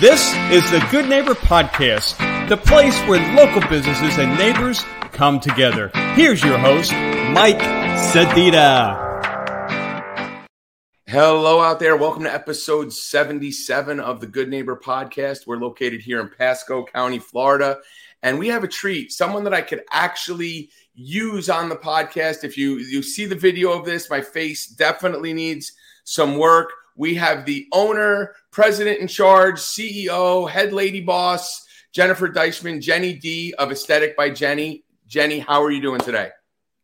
This 0.00 0.32
is 0.52 0.70
the 0.70 0.78
Good 0.92 1.08
Neighbor 1.08 1.34
Podcast, 1.34 2.16
the 2.48 2.56
place 2.56 2.96
where 3.08 3.18
local 3.34 3.68
businesses 3.68 4.16
and 4.16 4.38
neighbors 4.38 4.84
come 5.10 5.40
together. 5.40 5.90
Here's 6.14 6.40
your 6.40 6.56
host, 6.56 6.92
Mike 6.92 7.58
Sedita. 8.12 8.94
Hello 11.08 11.60
out 11.60 11.80
there. 11.80 11.96
Welcome 11.96 12.22
to 12.22 12.32
episode 12.32 12.92
77 12.92 13.98
of 13.98 14.20
the 14.20 14.28
Good 14.28 14.48
Neighbor 14.48 14.76
Podcast. 14.76 15.48
We're 15.48 15.56
located 15.56 16.00
here 16.00 16.20
in 16.20 16.28
Pasco 16.28 16.84
County, 16.84 17.18
Florida. 17.18 17.78
And 18.22 18.38
we 18.38 18.46
have 18.46 18.62
a 18.62 18.68
treat, 18.68 19.10
someone 19.10 19.42
that 19.42 19.54
I 19.54 19.62
could 19.62 19.82
actually 19.90 20.70
use 20.94 21.50
on 21.50 21.68
the 21.68 21.76
podcast. 21.76 22.44
If 22.44 22.56
you 22.56 22.76
you 22.76 23.02
see 23.02 23.26
the 23.26 23.34
video 23.34 23.72
of 23.72 23.84
this, 23.84 24.08
my 24.08 24.20
face 24.20 24.68
definitely 24.68 25.32
needs 25.32 25.72
some 26.04 26.38
work. 26.38 26.70
We 26.98 27.14
have 27.14 27.46
the 27.46 27.66
owner, 27.72 28.34
president 28.50 28.98
in 28.98 29.06
charge, 29.06 29.60
CEO, 29.60 30.50
head 30.50 30.72
lady 30.72 31.00
boss, 31.00 31.64
Jennifer 31.92 32.28
Deichman, 32.28 32.82
Jenni 32.82 33.18
D 33.20 33.54
of 33.56 33.68
Ästhetik 33.70 34.16
by 34.16 34.30
Jenni. 34.30 34.82
Jenni, 35.08 35.40
how 35.40 35.62
are 35.62 35.70
you 35.70 35.80
doing 35.80 36.00
today? 36.00 36.30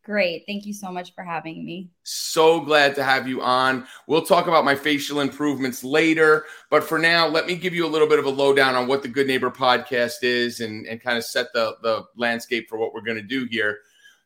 Great. 0.04 0.44
Thank 0.46 0.66
you 0.66 0.72
so 0.72 0.92
much 0.92 1.14
for 1.14 1.24
having 1.24 1.64
me. 1.64 1.90
So 2.04 2.60
glad 2.60 2.94
to 2.94 3.02
have 3.02 3.26
you 3.26 3.42
on. 3.42 3.86
We'll 4.06 4.24
talk 4.24 4.46
about 4.46 4.64
my 4.64 4.76
facial 4.76 5.20
improvements 5.20 5.82
later. 5.82 6.44
But 6.70 6.84
for 6.84 6.98
now, 6.98 7.26
let 7.26 7.46
me 7.46 7.56
give 7.56 7.74
you 7.74 7.84
a 7.84 7.88
little 7.88 8.06
bit 8.06 8.20
of 8.20 8.26
a 8.26 8.30
lowdown 8.30 8.76
on 8.76 8.86
what 8.86 9.02
the 9.02 9.08
Good 9.08 9.26
Neighbor 9.26 9.50
podcast 9.50 10.22
is 10.22 10.60
and, 10.60 10.86
and 10.86 11.02
kind 11.02 11.18
of 11.18 11.24
set 11.24 11.52
the, 11.54 11.74
the 11.82 12.04
landscape 12.16 12.68
for 12.68 12.78
what 12.78 12.94
we're 12.94 13.00
going 13.00 13.16
to 13.16 13.22
do 13.22 13.48
here. 13.50 13.78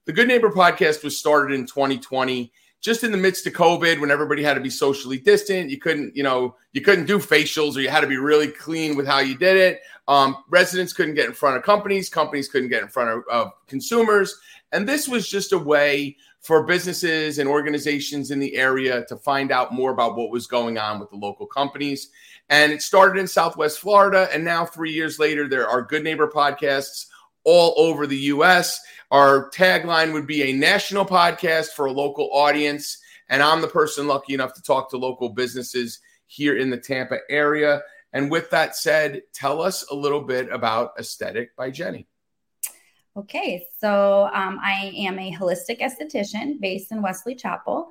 The 0.05 0.13
Good 0.13 0.29
Neighbor 0.29 0.51
podcast 0.51 1.03
was 1.03 1.19
started 1.19 1.55
in 1.55 1.65
2020 1.65 2.53
just 2.81 3.03
in 3.03 3.11
the 3.11 3.19
midst 3.19 3.47
of 3.47 3.53
COVID, 3.53 4.01
when 4.01 4.11
everybody 4.11 4.43
had 4.43 4.55
to 4.55 4.61
be 4.61 4.71
socially 4.71 5.19
distant, 5.19 5.69
you 5.71 5.79
couldn't, 5.79 6.17
you 6.17 6.23
know, 6.23 6.55
you 6.73 6.81
couldn't 6.81 7.07
do 7.07 7.19
facials 7.19 7.77
or 7.77 7.81
you 7.81 7.89
had 7.89 8.03
to 8.03 8.07
be 8.07 8.17
really 8.17 8.49
clean 8.49 8.97
with 8.97 9.07
how 9.07 9.19
you 9.19 9.37
did 9.37 9.57
it. 9.57 9.81
Um, 10.07 10.45
residents 10.49 10.93
couldn't 10.93 11.15
get 11.15 11.27
in 11.27 11.33
front 11.33 11.57
of 11.57 11.65
companies, 11.65 12.09
companies 12.09 12.49
couldn't 12.49 12.69
get 12.69 12.83
in 12.83 12.89
front 12.89 13.11
of, 13.11 13.23
of 13.31 13.53
consumers. 13.67 14.39
And 14.73 14.89
this 14.89 15.09
was 15.09 15.29
just 15.29 15.53
a 15.53 15.59
way 15.59 16.17
for 16.41 16.63
businesses 16.63 17.39
and 17.39 17.49
organizations 17.49 18.31
in 18.31 18.39
the 18.39 18.55
area 18.55 19.05
to 19.07 19.17
find 19.17 19.51
out 19.51 19.75
more 19.75 19.91
about 19.91 20.17
what 20.17 20.31
was 20.31 20.47
going 20.47 20.79
on 20.79 21.01
with 21.01 21.11
the 21.11 21.17
local 21.17 21.47
companies. 21.47 22.11
And 22.49 22.73
it 22.73 22.81
started 22.81 23.19
in 23.19 23.27
Southwest 23.27 23.81
Florida. 23.81 24.29
And 24.33 24.45
now, 24.45 24.65
three 24.65 24.93
years 24.93 25.19
later, 25.19 25.49
there 25.49 25.69
are 25.69 25.83
Good 25.83 26.05
Neighbor 26.05 26.29
podcasts 26.29 27.07
all 27.45 27.75
over 27.77 28.07
the 28.07 28.17
US. 28.17 28.81
Our 29.11 29.51
tagline 29.51 30.13
would 30.13 30.27
be 30.27 30.43
a 30.43 30.53
national 30.53 31.07
podcast 31.07 31.69
for 31.69 31.87
a 31.87 31.93
local 31.93 32.29
audience. 32.33 32.99
And 33.31 33.43
I'm 33.43 33.63
the 33.63 33.69
person 33.69 34.07
lucky 34.07 34.35
enough 34.35 34.53
to 34.55 34.63
talk 34.63 34.91
to 34.91 34.99
local 34.99 35.31
businesses 35.31 36.01
here 36.27 36.59
in 36.59 36.69
the 36.69 36.77
Tampa 36.77 37.19
area. 37.31 37.83
And 38.13 38.31
with 38.31 38.51
that 38.51 38.77
said, 38.77 39.23
tell 39.33 39.63
us 39.63 39.85
a 39.91 39.95
little 39.95 40.23
bit 40.23 40.51
about 40.51 40.97
Ästhetik 40.99 41.49
by 41.57 41.71
Jenni. 41.71 42.07
Okay, 43.17 43.67
so 43.79 44.29
um, 44.33 44.61
I 44.63 44.93
am 44.97 45.19
a 45.19 45.33
holistic 45.33 45.81
esthetician 45.81 46.61
based 46.61 46.93
in 46.93 47.03
Wesley 47.03 47.35
Chapel. 47.35 47.89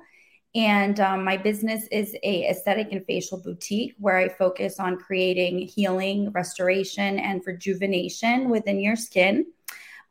And 0.54 0.98
um, 1.00 1.24
my 1.24 1.36
business 1.36 1.86
is 1.92 2.16
a 2.22 2.48
aesthetic 2.48 2.88
and 2.92 3.04
facial 3.04 3.38
boutique 3.38 3.94
where 3.98 4.16
I 4.16 4.28
focus 4.28 4.80
on 4.80 4.96
creating 4.96 5.58
healing, 5.58 6.30
restoration, 6.30 7.18
and 7.18 7.42
rejuvenation 7.44 8.48
within 8.48 8.80
your 8.80 8.96
skin. 8.96 9.46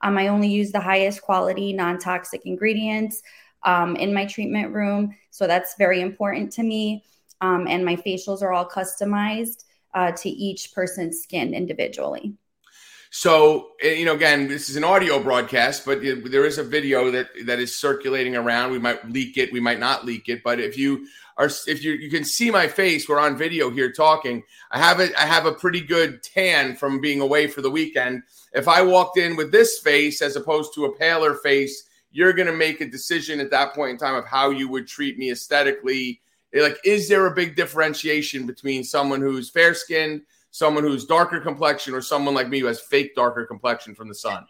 Um, 0.02 0.18
I 0.18 0.28
only 0.28 0.48
use 0.48 0.72
the 0.72 0.80
highest 0.80 1.22
quality, 1.22 1.74
non 1.74 2.00
toxic 2.00 2.46
ingredients 2.46 3.22
um, 3.64 3.96
in 3.96 4.14
my 4.14 4.26
treatment 4.26 4.74
room. 4.74 5.16
So 5.32 5.48
that's 5.48 5.76
very 5.78 6.02
important 6.02 6.52
to 6.54 6.64
me. 6.64 7.04
Um, 7.42 7.68
and 7.68 7.86
my 7.86 7.96
facials 7.96 8.42
are 8.42 8.54
all 8.54 8.68
customized 8.68 9.66
uh, 9.94 10.12
to 10.12 10.30
each 10.30 10.74
person's 10.74 11.22
skin 11.22 11.54
individually. 11.54 12.34
So, 13.10 13.70
eh, 13.82 13.94
you 13.94 14.06
know, 14.06 14.16
again, 14.16 14.48
this 14.48 14.70
is 14.70 14.76
an 14.76 14.84
audio 14.84 15.22
broadcast, 15.22 15.86
but 15.86 16.02
there 16.02 16.46
is 16.46 16.58
a 16.58 16.64
video 16.64 17.10
that 17.12 17.30
that 17.46 17.60
is 17.60 17.78
circulating 17.78 18.36
around. 18.36 18.72
We 18.72 18.80
might 18.80 19.10
leak 19.10 19.38
it, 19.38 19.52
we 19.52 19.60
might 19.60 19.80
not 19.80 20.06
leak 20.06 20.28
it, 20.28 20.44
but 20.44 20.60
if 20.60 20.78
you 20.78 21.08
are, 21.38 21.50
if 21.68 21.84
you 21.84 21.94
you 21.94 22.10
can 22.10 22.26
see 22.26 22.52
my 22.52 22.68
face, 22.68 23.08
we're 23.08 23.20
on 23.20 23.38
video 23.38 23.70
here 23.70 23.92
talking. 23.92 24.44
I 24.72 24.80
have 24.80 25.00
a 25.00 25.10
I 25.20 25.26
have 25.26 25.46
a 25.46 25.54
pretty 25.54 25.82
good 25.82 26.22
tan 26.22 26.76
from 26.76 27.00
being 27.00 27.22
away 27.22 27.48
for 27.48 27.62
the 27.62 27.72
weekend. 27.72 28.24
If 28.54 28.68
I 28.68 28.82
walked 28.82 29.18
in 29.18 29.36
with 29.36 29.52
this 29.52 29.80
face 29.80 30.22
as 30.22 30.36
opposed 30.36 30.74
to 30.76 30.86
a 30.86 30.98
paler 30.98 31.36
face, 31.36 31.88
you're 32.12 32.34
going 32.34 32.48
to 32.48 32.54
make 32.54 32.82
a 32.82 32.90
decision 32.90 33.40
at 33.40 33.52
that 33.52 33.74
point 33.74 33.92
in 33.92 33.98
time 33.98 34.16
of 34.16 34.26
how 34.26 34.50
you 34.50 34.68
would 34.70 34.88
treat 34.88 35.18
me 35.18 35.32
aesthetically. 35.32 36.22
Like, 36.54 36.78
is 36.84 37.08
there 37.08 37.28
a 37.28 37.36
big 37.36 37.56
differentiation 37.56 38.48
between 38.48 38.84
someone 38.84 39.22
who's 39.22 39.50
fair 39.50 39.74
skinned? 39.74 40.22
Someone 40.58 40.84
who's 40.84 41.06
darker 41.06 41.40
complexion 41.40 41.94
or 41.94 42.02
someone 42.02 42.34
like 42.34 42.50
me 42.50 42.60
who 42.60 42.66
has 42.66 42.80
fake 42.80 43.14
darker 43.16 43.46
complexion 43.46 43.94
from 43.94 44.08
the 44.08 44.16
sun. 44.16 44.44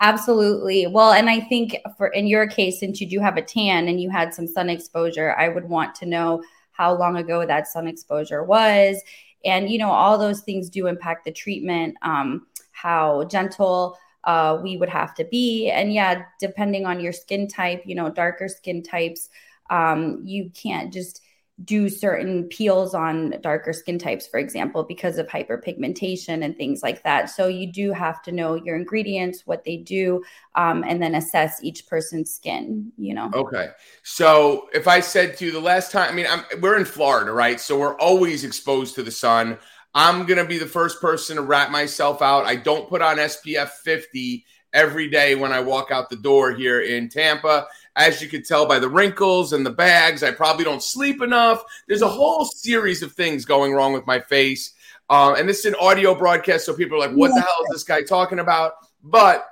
Absolutely. 0.00 0.86
Well, 0.86 1.12
and 1.12 1.30
I 1.30 1.40
think 1.40 1.78
for 1.96 2.08
in 2.08 2.26
your 2.26 2.46
case, 2.46 2.78
since 2.78 3.00
you 3.00 3.08
do 3.08 3.20
have 3.20 3.38
a 3.38 3.42
tan 3.42 3.88
and 3.88 3.98
you 3.98 4.10
had 4.10 4.34
some 4.34 4.46
sun 4.46 4.68
exposure, 4.68 5.34
I 5.38 5.48
would 5.48 5.66
want 5.66 5.94
to 5.96 6.06
know 6.06 6.42
how 6.72 6.94
long 6.94 7.16
ago 7.16 7.46
that 7.46 7.66
sun 7.66 7.88
exposure 7.88 8.44
was. 8.44 9.00
And, 9.42 9.70
you 9.70 9.78
know, 9.78 9.90
all 9.90 10.18
those 10.18 10.42
things 10.42 10.68
do 10.68 10.86
impact 10.86 11.24
the 11.24 11.32
treatment, 11.32 11.96
um, 12.02 12.46
how 12.72 13.24
gentle 13.24 13.96
uh, 14.24 14.58
we 14.62 14.76
would 14.76 14.90
have 14.90 15.14
to 15.14 15.24
be. 15.24 15.70
And 15.70 15.94
yeah, 15.94 16.24
depending 16.40 16.84
on 16.84 17.00
your 17.00 17.12
skin 17.12 17.48
type, 17.48 17.82
you 17.86 17.94
know, 17.94 18.10
darker 18.10 18.48
skin 18.48 18.82
types, 18.82 19.30
um, 19.70 20.20
you 20.24 20.50
can't 20.50 20.92
just 20.92 21.22
do 21.64 21.88
certain 21.88 22.44
peels 22.44 22.94
on 22.94 23.34
darker 23.40 23.72
skin 23.72 23.98
types, 23.98 24.26
for 24.26 24.38
example, 24.38 24.84
because 24.84 25.16
of 25.16 25.26
hyperpigmentation 25.26 26.44
and 26.44 26.54
things 26.56 26.82
like 26.82 27.02
that. 27.02 27.30
So 27.30 27.48
you 27.48 27.72
do 27.72 27.92
have 27.92 28.22
to 28.24 28.32
know 28.32 28.54
your 28.54 28.76
ingredients, 28.76 29.42
what 29.46 29.64
they 29.64 29.78
do, 29.78 30.22
um, 30.54 30.84
and 30.86 31.02
then 31.02 31.14
assess 31.14 31.62
each 31.64 31.86
person's 31.86 32.30
skin. 32.30 32.92
You 32.98 33.14
know. 33.14 33.30
Okay. 33.32 33.70
So 34.02 34.68
if 34.74 34.86
I 34.86 35.00
said 35.00 35.36
to 35.38 35.46
you 35.46 35.52
the 35.52 35.60
last 35.60 35.92
time, 35.92 36.10
I 36.10 36.14
mean, 36.14 36.26
I'm, 36.28 36.44
we're 36.60 36.76
in 36.76 36.84
Florida, 36.84 37.32
right? 37.32 37.58
So 37.58 37.78
we're 37.78 37.96
always 37.96 38.44
exposed 38.44 38.94
to 38.96 39.02
the 39.02 39.10
sun. 39.10 39.58
I'm 39.94 40.26
gonna 40.26 40.44
be 40.44 40.58
the 40.58 40.66
first 40.66 41.00
person 41.00 41.36
to 41.36 41.42
wrap 41.42 41.70
myself 41.70 42.20
out. 42.20 42.44
I 42.44 42.56
don't 42.56 42.86
put 42.86 43.00
on 43.00 43.16
SPF 43.16 43.70
50 43.82 44.44
every 44.74 45.08
day 45.08 45.34
when 45.34 45.52
I 45.52 45.60
walk 45.60 45.90
out 45.90 46.10
the 46.10 46.16
door 46.16 46.52
here 46.52 46.82
in 46.82 47.08
Tampa. 47.08 47.66
As 47.96 48.20
you 48.20 48.28
can 48.28 48.42
tell 48.42 48.66
by 48.66 48.78
the 48.78 48.88
wrinkles 48.88 49.54
and 49.54 49.64
the 49.64 49.70
bags, 49.70 50.22
I 50.22 50.30
probably 50.30 50.64
don't 50.64 50.82
sleep 50.82 51.22
enough. 51.22 51.64
There's 51.88 52.02
a 52.02 52.08
whole 52.08 52.44
series 52.44 53.02
of 53.02 53.12
things 53.12 53.46
going 53.46 53.72
wrong 53.72 53.94
with 53.94 54.06
my 54.06 54.20
face. 54.20 54.74
Uh, 55.08 55.34
and 55.38 55.48
this 55.48 55.60
is 55.60 55.66
an 55.66 55.76
audio 55.80 56.14
broadcast, 56.14 56.66
so 56.66 56.74
people 56.74 56.98
are 56.98 57.08
like, 57.08 57.16
what 57.16 57.28
the 57.28 57.40
hell 57.40 57.64
is 57.64 57.70
this 57.72 57.84
guy 57.84 58.02
talking 58.02 58.40
about? 58.40 58.72
But 59.02 59.46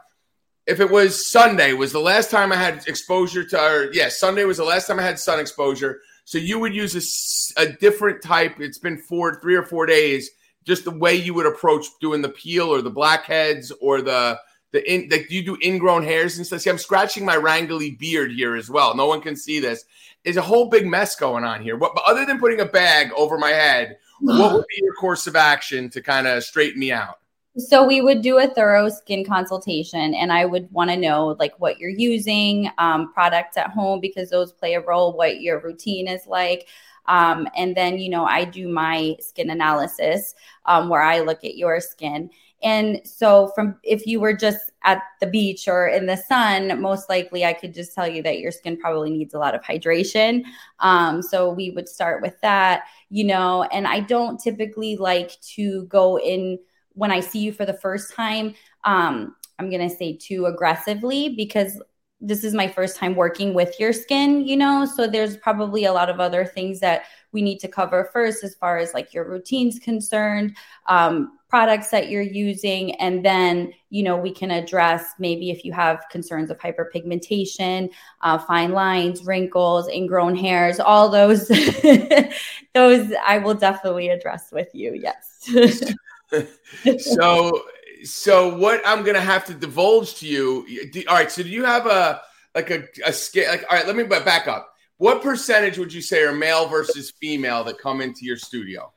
if 0.66 0.81
it 0.81 0.91
was 0.91 1.31
Sunday, 1.31 1.72
was 1.72 1.93
the 1.93 2.00
last 2.00 2.31
time 2.31 2.53
I 2.53 2.56
had 2.56 2.87
exposure 2.87 3.44
to, 3.44 3.60
or 3.60 3.93
yeah, 3.93 4.09
Sunday 4.09 4.44
was 4.44 4.56
the 4.56 4.65
last 4.65 4.87
time 4.87 4.99
I 4.99 5.03
had 5.03 5.19
sun 5.19 5.41
exposure. 5.41 6.00
So 6.25 6.38
you 6.38 6.59
would 6.59 6.75
use 6.75 7.55
a, 7.56 7.62
a 7.62 7.72
different 7.72 8.22
type. 8.22 8.61
It's 8.61 8.78
been 8.78 8.99
four, 8.99 9.41
three 9.41 9.55
or 9.55 9.62
four 9.62 9.87
days. 9.87 10.31
Just 10.65 10.84
the 10.84 10.91
way 10.91 11.15
you 11.15 11.34
would 11.34 11.47
approach 11.47 11.87
doing 12.00 12.22
the 12.22 12.31
peel 12.31 12.69
or 12.69 12.81
the 12.81 12.91
blackheads 12.91 13.71
or 13.81 14.00
the 14.00 14.38
the 14.74 14.92
in 14.92 15.08
like 15.08 15.30
you 15.30 15.42
do 15.42 15.56
ingrown 15.62 16.02
hairs 16.02 16.36
and 16.36 16.46
stuff. 16.46 16.60
See, 16.60 16.68
I'm 16.68 16.78
scratching 16.78 17.24
my 17.24 17.36
wrangly 17.36 17.96
beard 17.96 18.32
here 18.32 18.56
as 18.56 18.68
well. 18.68 18.94
No 18.94 19.06
one 19.06 19.22
can 19.22 19.36
see 19.36 19.60
this. 19.60 19.84
There's 20.24 20.36
a 20.36 20.42
whole 20.42 20.68
big 20.68 20.86
mess 20.86 21.14
going 21.14 21.44
on 21.44 21.62
here. 21.62 21.76
What, 21.76 21.94
but 21.94 22.02
other 22.04 22.26
than 22.26 22.40
putting 22.40 22.60
a 22.60 22.64
bag 22.64 23.12
over 23.16 23.38
my 23.38 23.50
head, 23.50 23.98
what 24.20 24.52
would 24.52 24.64
be 24.68 24.82
your 24.82 24.94
course 24.94 25.26
of 25.26 25.36
action 25.36 25.88
to 25.90 26.02
kind 26.02 26.26
of 26.26 26.42
straighten 26.42 26.80
me 26.80 26.90
out? 26.92 27.20
So 27.56 27.86
we 27.86 28.00
would 28.00 28.20
do 28.20 28.38
a 28.38 28.48
thorough 28.48 28.88
skin 28.88 29.24
consultation, 29.24 30.12
and 30.14 30.32
I 30.32 30.44
would 30.44 30.70
want 30.72 30.90
to 30.90 30.96
know 30.96 31.36
like 31.38 31.54
what 31.60 31.78
you're 31.78 31.88
using, 31.88 32.68
um, 32.78 33.12
products 33.12 33.56
at 33.56 33.70
home 33.70 34.00
because 34.00 34.28
those 34.28 34.52
play 34.52 34.74
a 34.74 34.80
role. 34.80 35.16
What 35.16 35.40
your 35.40 35.60
routine 35.60 36.08
is 36.08 36.26
like. 36.26 36.66
Um, 37.06 37.46
and 37.54 37.76
then, 37.76 37.98
you 37.98 38.08
know, 38.08 38.24
I 38.24 38.44
do 38.44 38.66
my 38.66 39.14
skin 39.20 39.50
analysis 39.50 40.34
um, 40.64 40.88
where 40.88 41.02
I 41.02 41.20
look 41.20 41.44
at 41.44 41.54
your 41.56 41.78
skin 41.81 42.31
and 42.64 43.00
so 43.05 43.52
from 43.55 43.76
if 43.82 44.06
you 44.06 44.19
were 44.19 44.32
just 44.32 44.70
at 44.84 45.02
the 45.20 45.26
beach 45.26 45.69
or 45.69 45.87
in 45.87 46.06
the 46.06 46.16
sun, 46.16 46.81
most 46.81 47.11
likely 47.11 47.44
I 47.44 47.52
could 47.52 47.75
just 47.75 47.94
tell 47.94 48.08
you 48.08 48.22
that 48.22 48.38
your 48.38 48.50
skin 48.50 48.78
probably 48.78 49.11
needs 49.11 49.34
a 49.34 49.38
lot 49.38 49.55
of 49.55 49.62
hydration. 49.62 50.44
Um, 50.81 51.20
so 51.20 51.50
we 51.50 51.70
would 51.70 51.88
start 51.88 52.22
with 52.22 52.40
that, 52.40 52.84
you 53.11 53.25
know, 53.25 53.64
and 53.64 53.87
I 53.87 54.00
don't 54.00 54.40
typically 54.40 54.96
like 54.96 55.38
to 55.56 55.84
go 55.84 56.19
in 56.19 56.58
when 56.93 57.11
I 57.11 57.20
see 57.20 57.40
you 57.40 57.52
for 57.52 57.66
the 57.66 57.75
first 57.75 58.14
time. 58.14 58.55
Um, 58.84 59.37
I'm 59.58 59.69
going 59.69 59.87
to 59.87 59.94
say 59.94 60.16
too 60.16 60.46
aggressively 60.46 61.34
because 61.37 61.81
this 62.20 62.44
is 62.44 62.55
my 62.55 62.66
first 62.66 62.96
time 62.96 63.14
working 63.14 63.52
with 63.52 63.78
your 63.78 63.93
skin, 63.93 64.46
you 64.46 64.56
know, 64.56 64.87
so 64.87 65.06
there's 65.06 65.37
probably 65.37 65.84
a 65.84 65.93
lot 65.93 66.08
of 66.08 66.20
other 66.20 66.46
things 66.46 66.81
that 66.81 67.05
we 67.32 67.43
need 67.43 67.58
to 67.58 67.69
cover 67.69 68.08
first 68.12 68.43
as 68.43 68.55
far 68.55 68.78
as 68.78 68.94
like 68.94 69.12
your 69.12 69.28
routine's 69.28 69.78
concerned 69.78 70.56
um, 70.87 71.38
products 71.54 71.88
that 71.90 72.10
you're 72.10 72.20
using 72.20 72.96
and 72.96 73.24
then 73.24 73.72
you 73.88 74.02
know 74.02 74.16
we 74.16 74.32
can 74.32 74.50
address 74.50 75.12
maybe 75.20 75.52
if 75.52 75.64
you 75.64 75.72
have 75.72 76.02
concerns 76.10 76.50
of 76.50 76.58
hyperpigmentation 76.58 77.88
uh, 78.22 78.36
fine 78.36 78.72
lines 78.72 79.24
wrinkles 79.24 79.88
ingrown 79.88 80.34
hairs 80.34 80.80
all 80.80 81.08
those 81.08 81.46
those 82.74 83.12
i 83.24 83.38
will 83.38 83.54
definitely 83.54 84.08
address 84.08 84.50
with 84.50 84.68
you 84.74 85.00
yes. 85.00 85.94
So 86.98 87.62
so 88.02 88.58
what 88.58 88.82
i'm 88.84 89.04
gonna 89.04 89.20
have 89.20 89.44
to 89.44 89.54
divulge 89.54 90.16
to 90.16 90.26
you 90.26 90.66
all 91.08 91.14
right 91.14 91.30
so 91.30 91.44
do 91.44 91.48
you 91.48 91.62
have 91.62 91.86
a 91.86 92.20
like 92.56 92.72
a, 92.72 92.82
a 93.06 93.12
scale 93.12 93.48
like 93.48 93.64
all 93.70 93.76
right 93.76 93.86
let 93.86 93.94
me 93.94 94.02
back 94.02 94.48
up. 94.48 94.72
What 94.96 95.22
percentage 95.22 95.78
would 95.78 95.92
you 95.92 96.02
say 96.02 96.24
are 96.24 96.32
male 96.32 96.66
versus 96.66 97.12
female 97.12 97.62
that 97.62 97.78
come 97.78 98.00
into 98.00 98.24
your 98.24 98.38
studio? 98.38 98.92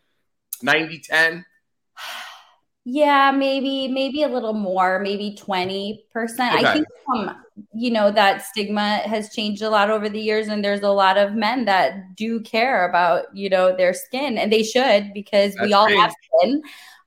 90 0.63 0.97
10 1.01 1.45
yeah, 2.89 3.31
maybe 3.31 3.89
maybe 3.89 4.23
a 4.23 4.29
little 4.29 4.53
more, 4.53 4.97
maybe 4.99 5.37
20%. 5.37 5.99
Okay. 6.15 6.37
I 6.39 6.73
think 6.73 6.87
um, 7.13 7.35
you 7.73 7.91
know 7.91 8.11
that 8.11 8.45
stigma 8.45 8.99
has 8.99 9.33
changed 9.33 9.61
a 9.61 9.69
lot 9.69 9.89
over 9.89 10.07
the 10.07 10.21
years 10.21 10.47
and 10.47 10.63
there's 10.63 10.83
a 10.83 10.89
lot 10.89 11.17
of 11.17 11.33
men 11.33 11.65
that 11.65 12.15
do 12.15 12.39
care 12.39 12.87
about, 12.87 13.25
you 13.35 13.49
know, 13.49 13.75
their 13.75 13.93
skin 13.93 14.37
and 14.37 14.53
they 14.53 14.63
should 14.63 15.13
because 15.13 15.53
That's 15.55 15.67
we 15.67 15.73
all 15.73 15.87
great. 15.87 15.99
have 15.99 16.13
skin. 16.39 16.61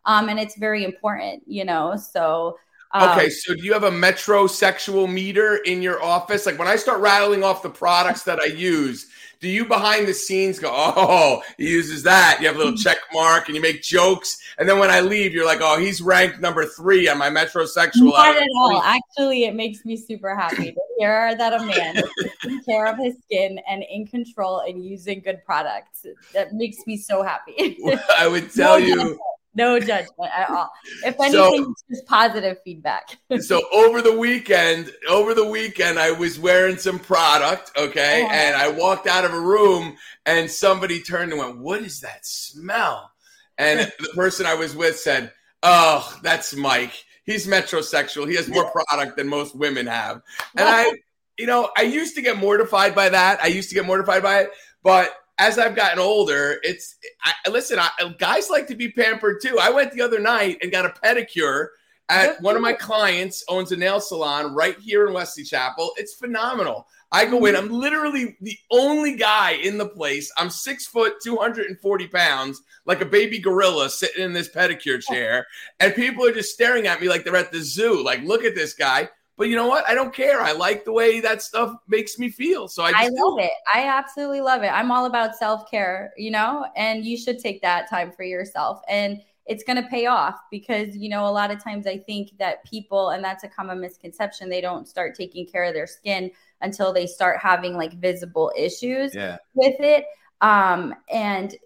Um 0.05 0.29
and 0.29 0.39
it's 0.39 0.59
very 0.59 0.85
important, 0.85 1.45
you 1.47 1.65
know. 1.65 1.97
So 1.97 2.59
um, 2.93 3.09
okay, 3.13 3.31
so 3.31 3.55
do 3.55 3.63
you 3.63 3.73
have 3.73 3.85
a 3.85 3.91
metrosexual 3.91 5.11
meter 5.11 5.57
in 5.65 5.81
your 5.81 6.03
office? 6.03 6.45
Like 6.45 6.59
when 6.59 6.69
I 6.69 6.77
start 6.77 7.01
rattling 7.01 7.43
off 7.43 7.63
the 7.63 7.71
products 7.71 8.25
that 8.25 8.39
I 8.39 8.47
use, 8.47 9.07
do 9.41 9.49
you 9.49 9.65
behind 9.65 10.07
the 10.07 10.13
scenes 10.13 10.59
go, 10.59 10.71
oh, 10.71 11.43
he 11.57 11.71
uses 11.71 12.03
that? 12.03 12.39
You 12.41 12.47
have 12.47 12.57
a 12.57 12.59
little 12.59 12.75
mm-hmm. 12.75 12.83
check 12.83 12.99
mark 13.13 13.47
and 13.47 13.57
you 13.57 13.63
make 13.63 13.83
jokes. 13.83 14.39
And 14.59 14.69
then 14.69 14.79
when 14.79 14.91
I 14.91 15.01
leave, 15.01 15.33
you're 15.33 15.47
like, 15.47 15.61
oh, 15.63 15.79
he's 15.79 16.03
ranked 16.03 16.41
number 16.41 16.67
three 16.67 17.09
on 17.09 17.17
my 17.17 17.31
metrosexual. 17.31 18.13
Not 18.13 18.37
at 18.37 18.47
all. 18.57 18.83
Actually, 18.83 19.45
it 19.45 19.55
makes 19.55 19.85
me 19.87 19.97
super 19.97 20.37
happy 20.37 20.73
to 20.73 20.81
hear 20.99 21.35
that 21.37 21.55
a 21.55 21.65
man 21.65 21.97
is 21.97 22.05
taking 22.43 22.63
care 22.65 22.87
of 22.87 22.99
his 22.99 23.17
skin 23.25 23.59
and 23.67 23.83
in 23.91 24.07
control 24.07 24.61
and 24.61 24.85
using 24.85 25.21
good 25.21 25.43
products. 25.47 26.05
That 26.35 26.53
makes 26.53 26.87
me 26.87 26.99
so 26.99 27.23
happy. 27.23 27.79
I 28.19 28.29
would 28.29 28.51
tell 28.55 28.79
you 28.79 29.19
no 29.55 29.81
judgment 29.81 30.31
at 30.35 30.51
all. 30.51 30.71
If 31.05 31.19
anything, 31.19 31.33
so, 31.33 31.75
just 31.91 32.07
positive 32.07 32.59
feedback. 32.65 33.19
so 33.41 33.63
over 33.73 34.01
the 34.01 34.17
weekend, 34.17 34.93
over 35.09 35.35
the 35.35 35.47
weekend, 35.47 35.99
I 35.99 36.13
was 36.13 36.39
wearing 36.39 36.77
some 36.77 36.99
product, 36.99 37.73
okay, 37.77 38.25
oh. 38.25 38.31
and 38.31 38.57
I 38.57 38.69
walked 38.69 39.07
out 39.07 39.25
of 39.25 39.35
a 39.35 39.41
room, 39.41 39.97
and 40.27 40.51
somebody 40.51 41.01
turned 41.01 41.33
and 41.33 41.41
went, 41.41 41.59
"What 41.59 41.83
is 41.83 42.01
that 42.01 42.25
smell?" 42.25 43.11
And 43.59 43.81
the 43.99 44.09
person 44.15 44.47
I 44.47 44.55
was 44.55 44.77
with 44.77 44.99
said, 44.99 45.33
"Oh, 45.63 46.19
that's 46.23 46.55
Mike. 46.55 47.05
He's 47.25 47.47
metrosexual. 47.47 48.29
He 48.29 48.37
has 48.37 48.49
more 48.49 48.71
product 48.71 49.17
than 49.17 49.29
most 49.29 49.57
women 49.57 49.87
have." 49.87 50.23
And 50.57 50.69
I, 50.69 50.93
you 51.39 51.47
know, 51.47 51.71
I 51.77 51.83
used 51.83 52.15
to 52.17 52.23
get 52.23 52.37
mortified 52.37 52.95
by 52.95 53.09
that. 53.09 53.43
I 53.43 53.49
used 53.49 53.69
to 53.71 53.75
get 53.75 53.85
mortified 53.85 54.23
by 54.23 54.43
it, 54.43 54.51
but 54.83 55.13
as 55.41 55.59
I've 55.59 55.75
gotten 55.75 55.99
older, 55.99 56.61
it's 56.63 56.97
I, 57.25 57.51
listen. 57.51 57.79
I, 57.79 57.91
guys 58.19 58.51
like 58.51 58.67
to 58.69 58.77
be 58.77 58.93
pampered 58.93 59.41
too. 59.43 59.59
I 59.61 59.71
went 59.71 59.93
the 59.93 60.03
other 60.03 60.21
night 60.21 60.59
and 60.63 60.71
got 60.71 60.85
a 60.85 60.91
pedicure 60.91 61.69
at 62.11 62.41
one 62.43 62.57
of 62.57 62.63
my 62.63 62.73
clients 62.73 63.45
owns 63.49 63.73
a 63.73 63.77
nail 63.77 64.01
salon 64.01 64.55
right 64.55 64.79
here 64.79 65.07
in 65.07 65.15
Wesley 65.15 65.45
Chapel. 65.45 65.93
It's 65.97 66.15
phenomenal. 66.15 66.87
I 67.13 67.25
go 67.25 67.47
in. 67.47 67.55
Mm-hmm. 67.55 67.65
I'm 67.65 67.73
literally 67.73 68.37
the 68.41 68.57
only 68.71 69.17
guy 69.17 69.53
in 69.53 69.79
the 69.79 69.89
place. 69.89 70.31
I'm 70.37 70.51
six 70.51 70.87
foot, 70.87 71.15
240 71.23 72.07
pounds, 72.09 72.63
like 72.85 73.01
a 73.01 73.07
baby 73.07 73.39
gorilla 73.39 73.89
sitting 73.89 74.25
in 74.25 74.33
this 74.33 74.49
pedicure 74.49 75.01
oh. 75.09 75.13
chair, 75.13 75.47
and 75.79 75.95
people 75.95 76.27
are 76.27 76.33
just 76.33 76.53
staring 76.53 76.87
at 76.87 77.01
me 77.01 77.09
like 77.09 77.25
they're 77.25 77.37
at 77.37 77.51
the 77.51 77.63
zoo. 77.63 78.05
Like, 78.05 78.23
look 78.23 78.45
at 78.45 78.55
this 78.55 78.75
guy. 78.75 79.09
But 79.41 79.49
you 79.49 79.57
know 79.57 79.67
what? 79.67 79.89
I 79.89 79.95
don't 79.95 80.13
care. 80.13 80.43
I 80.43 80.53
like 80.53 80.85
the 80.85 80.93
way 80.93 81.19
that 81.21 81.41
stuff 81.41 81.75
makes 81.89 82.19
me 82.19 82.29
feel. 82.29 82.69
So 82.69 82.83
I, 82.83 82.93
I 82.95 83.09
love 83.11 83.39
it. 83.39 83.51
I 83.73 83.87
absolutely 83.87 84.43
love 84.43 84.63
it. 84.63 84.67
I'm 84.67 84.91
all 84.91 85.07
about 85.07 85.35
self 85.35 85.71
care, 85.71 86.13
you 86.19 86.31
know, 86.31 86.67
and 86.77 87.07
you 87.07 87.17
should 87.17 87.39
take 87.39 87.63
that 87.63 87.89
time 87.89 88.13
for 88.13 88.23
yourself. 88.23 88.83
And 88.87 89.23
it's 89.47 89.65
going 89.65 89.83
to 89.83 89.89
pay 89.89 90.05
off 90.05 90.39
because, 90.51 90.95
you 90.95 91.09
know, 91.09 91.27
a 91.27 91.33
lot 91.33 91.51
of 91.51 91.65
times 91.65 91.87
I 91.87 91.97
think 91.97 92.37
that 92.39 92.63
people, 92.67 93.11
and 93.11 93.25
that's 93.25 93.43
a 93.43 93.49
common 93.49 93.81
misconception, 93.81 94.51
they 94.51 94.61
don't 94.61 94.87
start 94.87 95.15
taking 95.15 95.47
care 95.47 95.65
of 95.65 95.73
their 95.73 95.87
skin 95.87 96.31
until 96.61 96.93
they 96.93 97.07
start 97.07 97.39
having 97.39 97.79
like 97.79 97.95
visible 97.95 98.53
issues 98.55 99.15
yeah. 99.15 99.39
with 99.55 99.81
it. 99.81 100.05
Um, 100.43 100.95
and 101.11 101.57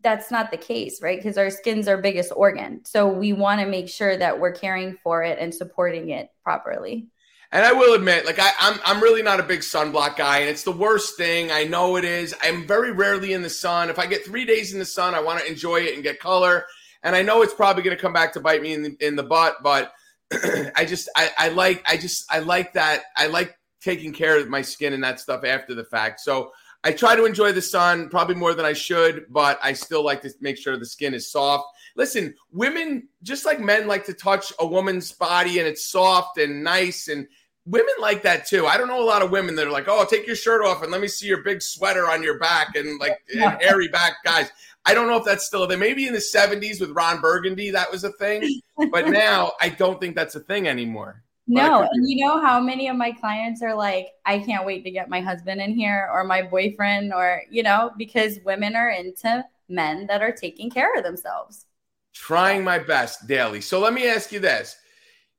that's 0.00 0.30
not 0.30 0.52
the 0.52 0.56
case, 0.56 1.02
right? 1.02 1.18
Because 1.18 1.38
our 1.38 1.50
skin's 1.50 1.88
our 1.88 2.00
biggest 2.00 2.32
organ. 2.36 2.84
So 2.84 3.08
we 3.08 3.32
want 3.32 3.60
to 3.62 3.66
make 3.66 3.88
sure 3.88 4.16
that 4.16 4.38
we're 4.38 4.52
caring 4.52 4.96
for 5.02 5.24
it 5.24 5.40
and 5.40 5.52
supporting 5.52 6.10
it 6.10 6.30
properly. 6.44 7.08
And 7.52 7.64
I 7.64 7.72
will 7.72 7.94
admit, 7.94 8.26
like 8.26 8.38
I, 8.38 8.50
I'm, 8.58 8.78
I'm 8.84 9.02
really 9.02 9.22
not 9.22 9.40
a 9.40 9.44
big 9.44 9.60
sunblock 9.60 10.16
guy, 10.16 10.38
and 10.38 10.50
it's 10.50 10.64
the 10.64 10.72
worst 10.72 11.16
thing. 11.16 11.50
I 11.52 11.64
know 11.64 11.96
it 11.96 12.04
is. 12.04 12.34
I'm 12.42 12.66
very 12.66 12.92
rarely 12.92 13.32
in 13.32 13.42
the 13.42 13.50
sun. 13.50 13.88
If 13.88 13.98
I 13.98 14.06
get 14.06 14.24
three 14.24 14.44
days 14.44 14.72
in 14.72 14.78
the 14.78 14.84
sun, 14.84 15.14
I 15.14 15.20
want 15.20 15.40
to 15.40 15.46
enjoy 15.46 15.78
it 15.78 15.94
and 15.94 16.02
get 16.02 16.18
color. 16.18 16.66
And 17.02 17.14
I 17.14 17.22
know 17.22 17.42
it's 17.42 17.54
probably 17.54 17.82
going 17.82 17.96
to 17.96 18.02
come 18.02 18.12
back 18.12 18.32
to 18.32 18.40
bite 18.40 18.62
me 18.62 18.72
in 18.72 18.82
the, 18.82 18.96
in 19.00 19.14
the 19.14 19.22
butt, 19.22 19.58
but 19.62 19.92
I 20.74 20.84
just, 20.84 21.08
I, 21.16 21.30
I 21.38 21.48
like, 21.50 21.84
I 21.86 21.96
just, 21.96 22.24
I 22.30 22.40
like 22.40 22.72
that. 22.72 23.02
I 23.16 23.28
like 23.28 23.56
taking 23.80 24.12
care 24.12 24.38
of 24.38 24.48
my 24.48 24.62
skin 24.62 24.92
and 24.92 25.04
that 25.04 25.20
stuff 25.20 25.44
after 25.44 25.74
the 25.74 25.84
fact. 25.84 26.20
So 26.20 26.50
I 26.86 26.92
try 26.92 27.16
to 27.16 27.24
enjoy 27.24 27.50
the 27.50 27.60
sun 27.60 28.08
probably 28.10 28.36
more 28.36 28.54
than 28.54 28.64
I 28.64 28.72
should, 28.72 29.26
but 29.28 29.58
I 29.60 29.72
still 29.72 30.04
like 30.04 30.22
to 30.22 30.30
make 30.40 30.56
sure 30.56 30.76
the 30.76 30.86
skin 30.86 31.14
is 31.14 31.32
soft. 31.32 31.66
Listen, 31.96 32.32
women, 32.52 33.08
just 33.24 33.44
like 33.44 33.58
men 33.58 33.88
like 33.88 34.04
to 34.04 34.14
touch 34.14 34.52
a 34.60 34.66
woman's 34.66 35.10
body 35.10 35.58
and 35.58 35.66
it's 35.66 35.84
soft 35.84 36.38
and 36.38 36.62
nice 36.62 37.08
and 37.08 37.26
women 37.64 37.94
like 38.00 38.22
that 38.22 38.46
too. 38.46 38.68
I 38.68 38.76
don't 38.76 38.86
know 38.86 39.02
a 39.02 39.04
lot 39.04 39.22
of 39.22 39.32
women 39.32 39.56
that 39.56 39.66
are 39.66 39.72
like, 39.72 39.88
"Oh, 39.88 40.06
take 40.08 40.28
your 40.28 40.36
shirt 40.36 40.64
off 40.64 40.84
and 40.84 40.92
let 40.92 41.00
me 41.00 41.08
see 41.08 41.26
your 41.26 41.42
big 41.42 41.60
sweater 41.60 42.08
on 42.08 42.22
your 42.22 42.38
back 42.38 42.76
and 42.76 43.00
like 43.00 43.20
hairy 43.60 43.88
back 43.88 44.22
guys." 44.24 44.48
I 44.84 44.94
don't 44.94 45.08
know 45.08 45.16
if 45.16 45.24
that's 45.24 45.44
still 45.44 45.66
there. 45.66 45.76
Maybe 45.76 46.06
in 46.06 46.12
the 46.12 46.20
'70s 46.20 46.80
with 46.80 46.92
Ron 46.92 47.20
Burgundy 47.20 47.70
that 47.70 47.90
was 47.90 48.04
a 48.04 48.12
thing, 48.12 48.60
but 48.92 49.08
now 49.08 49.54
I 49.60 49.70
don't 49.70 50.00
think 50.00 50.14
that's 50.14 50.36
a 50.36 50.40
thing 50.40 50.68
anymore. 50.68 51.24
No, 51.48 51.88
and 51.90 52.08
you 52.08 52.24
know 52.24 52.40
how 52.40 52.60
many 52.60 52.88
of 52.88 52.96
my 52.96 53.12
clients 53.12 53.62
are 53.62 53.74
like, 53.74 54.08
"I 54.24 54.40
can't 54.40 54.66
wait 54.66 54.82
to 54.84 54.90
get 54.90 55.08
my 55.08 55.20
husband 55.20 55.60
in 55.60 55.74
here 55.74 56.08
or 56.12 56.24
my 56.24 56.42
boyfriend," 56.42 57.12
or 57.14 57.42
you 57.50 57.62
know, 57.62 57.92
because 57.96 58.38
women 58.44 58.74
are 58.74 58.90
into 58.90 59.44
men 59.68 60.06
that 60.08 60.22
are 60.22 60.32
taking 60.32 60.70
care 60.70 60.92
of 60.96 61.04
themselves. 61.04 61.66
Trying 62.14 62.64
my 62.64 62.78
best 62.78 63.26
daily. 63.28 63.60
So 63.60 63.78
let 63.78 63.94
me 63.94 64.08
ask 64.08 64.32
you 64.32 64.40
this 64.40 64.76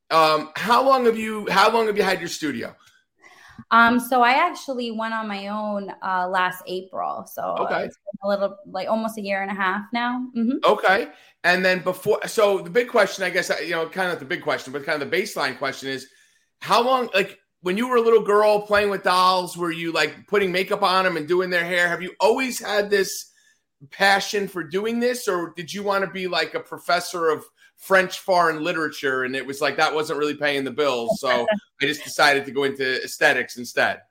um, 0.10 0.52
how 0.56 0.86
long 0.86 1.06
have 1.06 1.18
you 1.18 1.48
how 1.50 1.72
long 1.72 1.88
have 1.88 1.98
you 1.98 2.04
had 2.04 2.20
your 2.20 2.30
studio? 2.30 2.76
Um, 3.72 4.00
so 4.00 4.22
I 4.22 4.32
actually 4.32 4.92
went 4.92 5.14
on 5.14 5.28
my 5.28 5.48
own 5.48 5.92
uh, 6.04 6.28
last 6.28 6.64
April. 6.68 7.26
So 7.32 7.42
okay. 7.60 7.90
a 8.24 8.28
little 8.28 8.58
like 8.66 8.88
almost 8.88 9.18
a 9.18 9.22
year 9.22 9.42
and 9.42 9.52
a 9.52 9.56
half 9.56 9.86
now. 9.94 10.28
Mm-hmm. 10.36 10.58
Okay. 10.66 11.10
And 11.44 11.64
then 11.64 11.80
before, 11.80 12.26
so 12.28 12.60
the 12.60 12.70
big 12.70 12.90
question, 12.90 13.24
I 13.24 13.30
guess, 13.30 13.52
you 13.62 13.72
know, 13.72 13.88
kind 13.88 14.12
of 14.12 14.20
the 14.20 14.26
big 14.26 14.42
question, 14.42 14.74
but 14.74 14.86
kind 14.86 15.02
of 15.02 15.10
the 15.10 15.18
baseline 15.18 15.58
question 15.58 15.90
is 15.90 16.08
how 16.60 16.84
long, 16.84 17.10
like 17.14 17.40
when 17.62 17.78
you 17.78 17.88
were 17.88 17.98
a 17.98 18.02
little 18.02 18.24
girl 18.24 18.62
playing 18.62 18.90
with 18.90 19.04
dolls, 19.04 19.58
were 19.58 19.72
you 19.72 19.92
like 19.92 20.28
putting 20.28 20.52
makeup 20.52 20.84
on 20.84 21.06
them 21.06 21.18
and 21.18 21.28
doing 21.28 21.50
their 21.50 21.66
hair? 21.66 21.88
Have 21.88 22.02
you 22.02 22.14
always 22.20 22.60
had 22.60 22.90
this 22.90 23.32
passion 23.92 24.48
for 24.48 24.64
doing 24.64 25.00
this, 25.00 25.28
or 25.28 25.54
did 25.56 25.74
you 25.74 25.84
want 25.84 26.04
to 26.04 26.10
be 26.10 26.28
like 26.28 26.54
a 26.54 26.60
professor 26.60 27.30
of 27.30 27.46
French 27.78 28.20
foreign 28.20 28.64
literature, 28.64 29.24
and 29.24 29.36
it 29.36 29.46
was 29.46 29.62
like 29.62 29.78
that 29.78 29.94
wasn't 29.94 30.20
really 30.20 30.36
paying 30.36 30.64
the 30.64 30.72
bills. 30.72 31.20
So 31.20 31.48
I 31.82 31.86
just 31.86 32.04
decided 32.04 32.46
to 32.46 32.52
go 32.52 32.64
into 32.64 33.04
aesthetics 33.04 33.58
instead. 33.58 34.02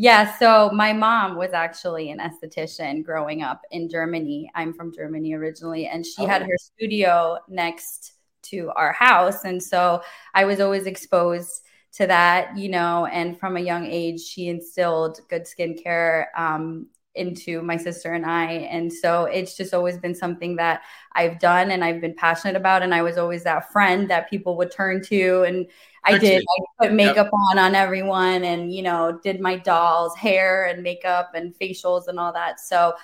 Yeah, 0.00 0.36
so 0.38 0.70
my 0.72 0.92
mom 0.92 1.36
was 1.36 1.52
actually 1.52 2.10
an 2.10 2.20
esthetician 2.20 3.02
growing 3.02 3.42
up 3.42 3.62
in 3.72 3.88
Germany. 3.88 4.48
I'm 4.54 4.72
from 4.72 4.94
Germany 4.94 5.34
originally, 5.34 5.86
and 5.86 6.06
she 6.06 6.22
oh. 6.22 6.26
had 6.26 6.42
her 6.42 6.56
studio 6.56 7.38
next 7.48 8.12
to 8.42 8.70
our 8.76 8.92
house. 8.92 9.44
And 9.44 9.60
so 9.60 10.02
I 10.34 10.44
was 10.44 10.60
always 10.60 10.86
exposed 10.86 11.62
to 11.94 12.06
that, 12.06 12.56
you 12.56 12.68
know, 12.68 13.06
and 13.06 13.38
from 13.40 13.56
a 13.56 13.60
young 13.60 13.86
age, 13.86 14.20
she 14.20 14.48
instilled 14.48 15.20
good 15.28 15.46
skincare 15.46 16.26
um, 16.36 16.86
into 17.18 17.60
my 17.62 17.76
sister 17.76 18.12
and 18.14 18.24
I. 18.24 18.52
And 18.52 18.92
so 18.92 19.24
it's 19.24 19.56
just 19.56 19.74
always 19.74 19.98
been 19.98 20.14
something 20.14 20.56
that 20.56 20.82
I've 21.12 21.38
done 21.38 21.70
and 21.70 21.84
I've 21.84 22.00
been 22.00 22.14
passionate 22.14 22.56
about. 22.56 22.82
And 22.82 22.94
I 22.94 23.02
was 23.02 23.18
always 23.18 23.44
that 23.44 23.70
friend 23.72 24.08
that 24.08 24.30
people 24.30 24.56
would 24.56 24.70
turn 24.70 25.02
to. 25.04 25.42
And 25.42 25.66
I 26.04 26.16
did, 26.16 26.42
I 26.42 26.84
put 26.84 26.94
makeup 26.94 27.26
yep. 27.26 27.32
on 27.50 27.58
on 27.58 27.74
everyone 27.74 28.44
and, 28.44 28.72
you 28.72 28.82
know, 28.82 29.20
did 29.22 29.40
my 29.40 29.56
dolls' 29.56 30.16
hair 30.16 30.66
and 30.66 30.82
makeup 30.82 31.32
and 31.34 31.54
facials 31.58 32.08
and 32.08 32.18
all 32.18 32.32
that. 32.32 32.60
So, 32.60 32.94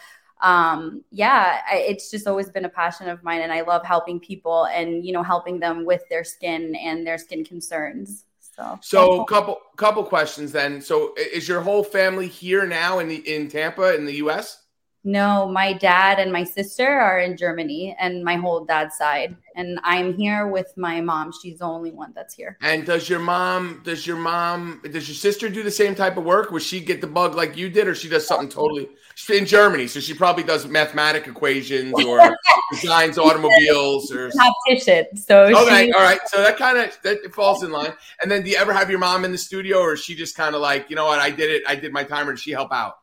um, 0.41 1.03
yeah, 1.11 1.61
I, 1.71 1.77
it's 1.77 2.11
just 2.11 2.27
always 2.27 2.51
been 2.51 2.65
a 2.65 2.71
passion 2.71 3.09
of 3.09 3.23
mine. 3.23 3.43
And 3.43 3.53
I 3.53 3.63
love 3.63 3.85
helping 3.85 4.21
people 4.21 4.67
and, 4.67 5.05
you 5.05 5.13
know, 5.13 5.23
helping 5.23 5.61
them 5.61 5.85
with 5.85 6.03
their 6.09 6.25
skin 6.25 6.75
and 6.77 7.07
their 7.07 7.19
skin 7.19 7.45
concerns. 7.45 8.24
So, 8.55 8.79
so 8.83 9.25
couple 9.25 9.61
couple 9.77 10.05
questions 10.05 10.53
then. 10.53 10.81
So, 10.81 11.15
is 11.17 11.49
your 11.49 11.61
whole 11.61 11.83
family 11.83 12.29
here 12.29 12.67
now 12.67 13.01
in 13.01 13.09
the 13.09 13.17
in 13.17 13.49
Tampa 13.49 13.95
in 13.95 14.05
the 14.05 14.15
U.S.? 14.17 14.64
No, 15.07 15.47
my 15.47 15.75
dad 15.75 16.19
and 16.19 16.33
my 16.33 16.45
sister 16.45 16.89
are 16.89 17.21
in 17.21 17.37
Germany 17.37 17.95
and 18.01 18.25
my 18.25 18.37
whole 18.37 18.65
dad's 18.65 18.97
side. 18.97 19.37
And 19.55 19.79
I'm 19.85 20.15
here 20.15 20.49
with 20.49 20.73
my 20.79 21.03
mom. 21.03 21.31
She's 21.43 21.59
the 21.59 21.67
only 21.67 21.93
one 21.93 22.13
that's 22.15 22.33
here. 22.33 22.57
And 22.63 22.87
does 22.87 23.07
your 23.11 23.19
mom, 23.19 23.83
does 23.85 24.07
your 24.07 24.17
mom, 24.17 24.81
does 24.83 25.07
your 25.07 25.15
sister 25.15 25.51
do 25.51 25.63
the 25.63 25.71
same 25.71 25.95
type 25.95 26.17
of 26.17 26.25
work? 26.25 26.51
Would 26.51 26.63
she 26.63 26.81
get 26.81 27.03
the 27.03 27.07
bug 27.07 27.35
like 27.35 27.55
you 27.55 27.69
did, 27.69 27.87
or 27.87 27.95
she 27.95 28.09
does 28.09 28.27
something 28.27 28.49
totally 28.49 28.89
she's 29.15 29.39
in 29.39 29.45
Germany? 29.45 29.89
So 29.89 30.01
she 30.01 30.15
probably 30.15 30.43
does 30.43 30.67
mathematic 30.67 31.27
equations 31.27 31.93
or 32.03 32.35
designs 32.73 33.19
automobiles 33.19 34.11
or 34.11 34.31
competition. 34.31 35.17
So 35.19 35.45
okay, 35.45 35.87
she, 35.87 35.93
all 35.93 36.03
right. 36.03 36.21
So 36.29 36.43
that 36.43 36.57
kind 36.57 36.79
of 36.79 36.99
that 37.03 37.35
falls 37.35 37.63
in 37.63 37.71
line. 37.71 37.93
And 38.23 38.31
then 38.31 38.43
do 38.43 38.49
you 38.49 38.57
ever 38.57 38.73
have 38.73 38.89
your 38.89 38.99
mom 38.99 39.27
in 39.27 39.33
the 39.33 39.39
studio 39.39 39.81
or 39.81 39.93
is 39.93 40.01
she 40.01 40.15
just 40.15 40.35
kind 40.35 40.55
of 40.55 40.63
like, 40.63 40.89
you 40.89 40.97
know 40.97 41.05
what, 41.05 41.21
I 41.21 41.29
did 41.29 41.51
it, 41.51 41.63
I 41.69 41.77
did 41.77 41.93
my 41.93 42.05
timer, 42.05 42.33
does 42.33 42.41
she 42.41 42.53
help 42.53 42.73
out? 42.73 42.95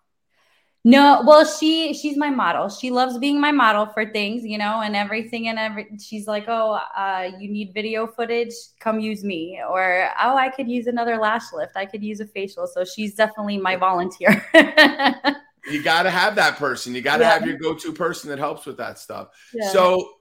No, 0.83 1.21
well, 1.27 1.45
she 1.45 1.93
she's 1.93 2.17
my 2.17 2.31
model. 2.31 2.67
She 2.67 2.89
loves 2.89 3.19
being 3.19 3.39
my 3.39 3.51
model 3.51 3.85
for 3.85 4.09
things, 4.09 4.43
you 4.43 4.57
know, 4.57 4.81
and 4.81 4.95
everything. 4.95 5.47
And 5.47 5.59
every 5.59 5.87
she's 5.99 6.25
like, 6.25 6.45
oh, 6.47 6.79
uh, 6.95 7.29
you 7.37 7.51
need 7.51 7.71
video 7.71 8.07
footage? 8.07 8.53
Come 8.79 8.99
use 8.99 9.23
me. 9.23 9.61
Or 9.69 10.09
oh, 10.19 10.35
I 10.35 10.49
could 10.49 10.67
use 10.67 10.87
another 10.87 11.17
lash 11.17 11.53
lift. 11.53 11.77
I 11.77 11.85
could 11.85 12.03
use 12.03 12.19
a 12.19 12.25
facial. 12.25 12.65
So 12.65 12.83
she's 12.83 13.13
definitely 13.13 13.59
my 13.59 13.75
volunteer. 13.75 14.43
you 15.69 15.83
got 15.83 16.03
to 16.03 16.09
have 16.09 16.35
that 16.35 16.55
person. 16.55 16.95
You 16.95 17.01
got 17.01 17.17
to 17.17 17.23
yeah. 17.25 17.33
have 17.33 17.45
your 17.45 17.57
go-to 17.57 17.93
person 17.93 18.31
that 18.31 18.39
helps 18.39 18.65
with 18.65 18.77
that 18.77 18.97
stuff. 18.97 19.27
Yeah. 19.53 19.69
So, 19.69 20.13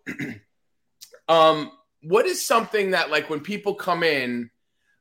um, 1.29 1.73
what 2.03 2.27
is 2.27 2.45
something 2.45 2.91
that 2.91 3.11
like 3.11 3.31
when 3.31 3.41
people 3.41 3.75
come 3.75 4.03
in? 4.03 4.51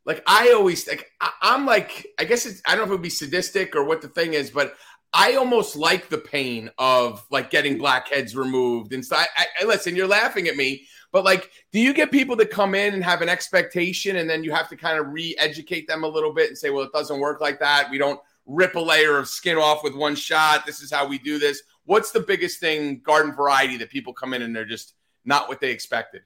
Like 0.06 0.24
I 0.26 0.54
always 0.54 0.88
like 0.88 1.06
I, 1.22 1.32
I'm 1.42 1.66
like 1.66 2.08
I 2.18 2.24
guess 2.24 2.46
it's 2.46 2.62
I 2.66 2.72
don't 2.72 2.80
know 2.80 2.84
if 2.86 2.90
it 2.90 2.94
would 2.94 3.02
be 3.02 3.10
sadistic 3.10 3.76
or 3.76 3.84
what 3.84 4.02
the 4.02 4.08
thing 4.08 4.34
is, 4.34 4.50
but 4.50 4.74
I 5.14 5.36
almost 5.36 5.76
like 5.76 6.10
the 6.10 6.20
pain 6.20 6.70
of 6.78 7.26
like 7.32 7.50
getting 7.50 7.78
blackheads 7.78 8.36
removed 8.36 8.94
and 8.94 9.04
so 9.04 9.16
I, 9.16 9.26
I, 9.60 9.66
listen, 9.66 9.96
you're 9.96 10.08
laughing 10.08 10.48
at 10.48 10.56
me, 10.56 10.88
but 11.12 11.24
like, 11.24 11.50
do 11.72 11.80
you 11.80 11.94
get 11.94 12.12
people 12.12 12.36
that 12.36 12.52
come 12.52 12.76
in 12.76 12.94
and 12.94 13.04
have 13.04 13.22
an 13.22 13.30
expectation 13.30 14.18
and 14.18 14.30
then 14.30 14.44
you 14.44 14.52
have 14.52 14.70
to 14.70 14.76
kind 14.76 15.00
of 15.00 15.08
re-educate 15.08 15.88
them 15.88 16.04
a 16.04 16.08
little 16.08 16.34
bit 16.34 16.50
and 16.50 16.58
say, 16.58 16.70
well, 16.70 16.84
it 16.84 16.94
doesn't 16.94 17.20
work 17.20 17.42
like 17.42 17.60
that. 17.60 17.90
We 17.90 17.98
don't 17.98 18.20
rip 18.46 18.76
a 18.76 18.80
layer 18.80 19.18
of 19.18 19.28
skin 19.28 19.58
off 19.58 19.84
with 19.84 19.96
one 19.96 20.16
shot. 20.16 20.66
This 20.66 20.82
is 20.82 20.92
how 20.92 21.08
we 21.08 21.18
do 21.18 21.40
this. 21.40 21.64
What's 21.86 22.12
the 22.12 22.20
biggest 22.20 22.60
thing 22.60 23.02
garden 23.04 23.34
variety 23.34 23.78
that 23.78 23.90
people 23.90 24.14
come 24.14 24.34
in 24.34 24.44
and 24.44 24.56
they're 24.56 24.66
just 24.66 24.94
not 25.26 25.50
what 25.50 25.60
they 25.60 25.72
expected? 25.72 26.22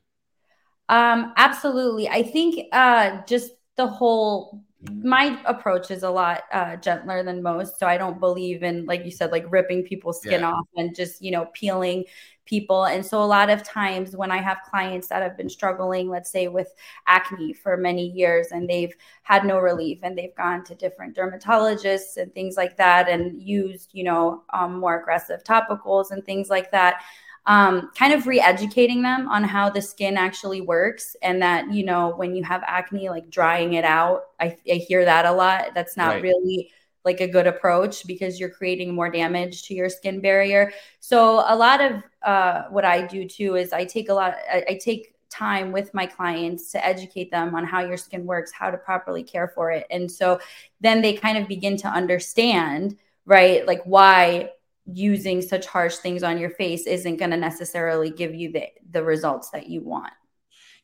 Um, 0.90 1.34
absolutely. 1.38 2.10
I 2.10 2.24
think 2.24 2.68
uh 2.74 3.22
just 3.26 3.52
the 3.78 3.88
whole 3.88 4.64
my 4.92 5.40
approach 5.46 5.92
is 5.92 6.04
a 6.04 6.10
lot 6.10 6.44
uh, 6.52 6.76
gentler 6.78 7.24
than 7.24 7.42
most. 7.42 7.80
So 7.80 7.88
I 7.88 7.98
don't 7.98 8.20
believe 8.20 8.64
in, 8.64 8.86
like 8.86 9.06
you 9.06 9.12
said, 9.12 9.32
like 9.32 9.46
ripping 9.50 9.84
people's 9.84 10.20
skin 10.20 10.42
yeah. 10.42 10.52
off 10.52 10.68
and 10.76 10.96
just, 10.96 11.22
you 11.22 11.32
know, 11.32 11.46
peeling 11.54 12.06
people. 12.46 12.86
And 12.86 13.06
so 13.06 13.24
a 13.24 13.26
lot 13.26 13.50
of 13.50 13.64
times 13.64 14.16
when 14.16 14.32
I 14.32 14.42
have 14.42 14.58
clients 14.70 15.08
that 15.08 15.22
have 15.22 15.38
been 15.38 15.50
struggling, 15.50 16.10
let's 16.10 16.30
say 16.30 16.50
with 16.50 16.74
acne 17.08 17.54
for 17.54 17.78
many 17.78 18.10
years 18.10 18.48
and 18.52 18.70
they've 18.70 18.94
had 19.24 19.46
no 19.46 19.60
relief 19.60 20.00
and 20.04 20.18
they've 20.18 20.36
gone 20.36 20.64
to 20.66 20.76
different 20.76 21.16
dermatologists 21.16 22.18
and 22.18 22.34
things 22.34 22.58
like 22.58 22.76
that 22.78 23.08
and 23.08 23.42
used, 23.42 23.92
you 23.94 24.04
know, 24.04 24.44
um, 24.54 24.80
more 24.80 25.00
aggressive 25.00 25.44
topicals 25.44 26.12
and 26.12 26.26
things 26.26 26.50
like 26.50 26.72
that 26.72 27.02
um, 27.46 27.92
kind 27.98 28.14
of 28.14 28.26
re-educating 28.26 29.02
them 29.02 29.28
on 29.28 29.44
how 29.44 29.70
the 29.70 29.82
skin 29.82 30.18
actually 30.18 30.62
works 30.62 31.16
and 31.22 31.42
that 31.42 31.72
you 31.74 31.84
know 31.84 32.16
when 32.16 32.36
you 32.36 32.44
have 32.44 32.64
acne 32.66 33.10
like 33.10 33.30
drying 33.30 33.74
it 33.74 33.84
out 33.84 34.28
i, 34.40 34.58
I 34.70 34.76
hear 34.76 35.04
that 35.06 35.26
a 35.26 35.32
lot. 35.32 35.74
That's 35.74 35.98
not 35.98 36.16
right. 36.16 36.24
really 36.24 36.72
like 37.04 37.20
a 37.20 37.28
good 37.28 37.48
approach 37.48 38.08
because 38.08 38.40
you're 38.40 38.50
creating 38.50 38.96
more 38.96 39.10
damage 39.10 39.64
to 39.64 39.74
your 39.74 39.90
skin 39.90 40.22
barrier. 40.22 40.72
So 41.02 41.44
a 41.46 41.56
lot 41.56 41.82
of 41.82 42.02
uh, 42.22 42.64
what 42.70 42.86
i 42.86 43.06
do 43.06 43.28
too 43.28 43.56
is 43.56 43.74
i 43.74 43.84
take 43.84 44.08
a 44.08 44.14
lot 44.14 44.36
I, 44.50 44.64
I 44.70 44.80
take 44.82 45.14
time 45.30 45.72
with 45.72 45.94
my 45.94 46.06
clients 46.06 46.72
to 46.72 46.86
educate 46.86 47.32
them 47.32 47.56
on 47.56 47.66
how 47.66 47.82
your 47.82 47.98
skin 47.98 48.26
works 48.26 48.52
how 48.52 48.70
to 48.70 48.78
properly 48.78 49.24
care 49.24 49.48
for 49.48 49.72
it. 49.72 49.88
And 49.90 50.10
so 50.10 50.40
then 50.80 51.02
they 51.02 51.14
kind 51.14 51.38
of 51.38 51.48
begin 51.48 51.76
to 51.78 51.88
understand 51.88 52.98
right 53.26 53.66
like 53.66 53.82
why 53.84 54.52
using 54.86 55.42
such 55.42 55.66
harsh 55.66 55.96
things 55.98 56.24
on 56.24 56.38
your 56.38 56.50
face 56.50 56.86
isn't 56.88 57.18
going 57.18 57.32
to 57.32 57.38
necessarily 57.38 58.10
give 58.10 58.36
you 58.36 58.52
the 58.52 58.68
the 58.90 59.04
results 59.04 59.50
that 59.52 59.68
you 59.68 59.82
want. 59.82 60.14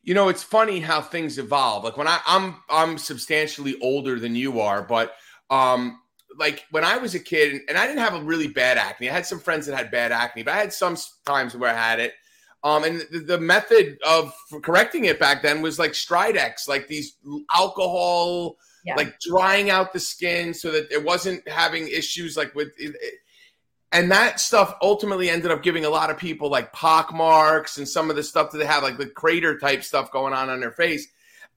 You 0.02 0.14
know 0.14 0.28
it's 0.28 0.42
funny 0.42 0.80
how 0.80 1.00
things 1.00 1.38
evolve. 1.38 1.84
Like 1.84 1.96
when 1.96 2.08
I, 2.08 2.20
i'm 2.26 2.56
i'm 2.68 2.98
substantially 2.98 3.76
older 3.80 4.18
than 4.18 4.34
you 4.34 4.60
are 4.60 4.82
but 4.82 5.14
um 5.50 6.00
like 6.38 6.64
when 6.70 6.84
i 6.84 6.96
was 6.96 7.14
a 7.14 7.20
kid 7.20 7.60
and 7.68 7.76
i 7.76 7.86
didn't 7.86 8.00
have 8.00 8.14
a 8.14 8.22
really 8.22 8.48
bad 8.48 8.78
acne. 8.78 9.10
I 9.10 9.12
had 9.12 9.26
some 9.26 9.40
friends 9.40 9.66
that 9.66 9.76
had 9.76 9.90
bad 9.90 10.12
acne 10.12 10.42
but 10.42 10.54
i 10.54 10.58
had 10.58 10.72
some 10.72 10.96
times 11.26 11.54
where 11.56 11.70
i 11.70 11.74
had 11.74 12.00
it. 12.00 12.14
Um, 12.62 12.84
and 12.84 13.00
the, 13.10 13.20
the 13.20 13.38
method 13.38 13.98
of 14.06 14.34
correcting 14.62 15.06
it 15.06 15.18
back 15.18 15.42
then 15.42 15.62
was 15.62 15.78
like 15.78 15.92
Stridex, 15.92 16.68
like 16.68 16.88
these 16.88 17.16
alcohol, 17.50 18.58
yeah. 18.84 18.96
like 18.96 19.18
drying 19.20 19.70
out 19.70 19.94
the 19.94 20.00
skin 20.00 20.52
so 20.52 20.70
that 20.70 20.92
it 20.92 21.02
wasn't 21.02 21.46
having 21.48 21.88
issues 21.88 22.36
like 22.36 22.54
with 22.54 22.68
it, 22.76 22.94
and 23.92 24.10
that 24.12 24.38
stuff 24.38 24.76
ultimately 24.82 25.28
ended 25.28 25.50
up 25.50 25.62
giving 25.62 25.84
a 25.84 25.90
lot 25.90 26.10
of 26.10 26.18
people 26.18 26.48
like 26.48 26.72
pock 26.72 27.12
marks 27.12 27.78
and 27.78 27.88
some 27.88 28.08
of 28.08 28.16
the 28.16 28.22
stuff 28.22 28.50
that 28.50 28.58
they 28.58 28.66
have, 28.66 28.82
like 28.82 28.98
the 28.98 29.06
crater 29.06 29.58
type 29.58 29.82
stuff 29.82 30.12
going 30.12 30.32
on 30.32 30.48
on 30.48 30.60
their 30.60 30.70
face. 30.70 31.08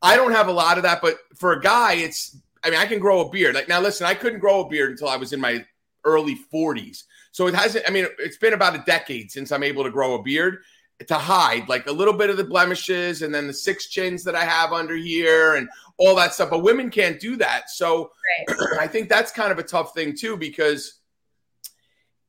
I 0.02 0.16
don't 0.16 0.32
have 0.32 0.48
a 0.48 0.54
lot 0.54 0.78
of 0.78 0.84
that, 0.84 1.02
but 1.02 1.18
for 1.36 1.54
a 1.54 1.62
guy, 1.62 1.94
it's, 1.94 2.38
I 2.64 2.70
mean, 2.70 2.80
I 2.80 2.88
can 2.88 3.00
grow 3.00 3.22
a 3.22 3.30
beard. 3.30 3.56
Like, 3.56 3.68
now 3.68 3.80
listen, 3.80 4.08
I 4.08 4.16
couldn't 4.16 4.40
grow 4.40 4.62
a 4.62 4.70
beard 4.70 4.92
until 4.92 5.10
I 5.10 5.18
was 5.18 5.32
in 5.32 5.40
my 5.40 5.64
early 6.04 6.38
40s. 6.52 7.04
So 7.32 7.48
it 7.48 7.56
hasn't, 7.56 7.86
I 7.88 7.92
mean, 7.92 8.08
it's 8.20 8.38
been 8.38 8.54
about 8.54 8.76
a 8.76 8.84
decade 8.86 9.32
since 9.32 9.52
I'm 9.52 9.64
able 9.64 9.84
to 9.84 9.92
grow 9.92 10.16
a 10.16 10.24
beard 10.24 10.60
to 11.08 11.16
hide 11.16 11.68
like 11.68 11.88
a 11.88 11.92
little 11.92 12.14
bit 12.14 12.30
of 12.30 12.38
the 12.38 12.44
blemishes 12.44 13.22
and 13.22 13.34
then 13.34 13.48
the 13.48 13.54
six 13.54 13.88
chins 13.88 14.24
that 14.24 14.36
I 14.36 14.46
have 14.46 14.72
under 14.72 14.96
here 14.96 15.56
and 15.56 15.68
all 15.98 16.16
that 16.16 16.34
stuff. 16.34 16.50
But 16.50 16.60
women 16.60 16.90
can't 16.90 17.20
do 17.20 17.36
that. 17.38 17.70
So 17.70 18.12
right. 18.50 18.58
I 18.80 18.88
think 18.88 19.10
that's 19.10 19.32
kind 19.32 19.52
of 19.52 19.60
a 19.60 19.64
tough 19.64 19.94
thing 19.94 20.16
too, 20.16 20.38
because 20.38 21.00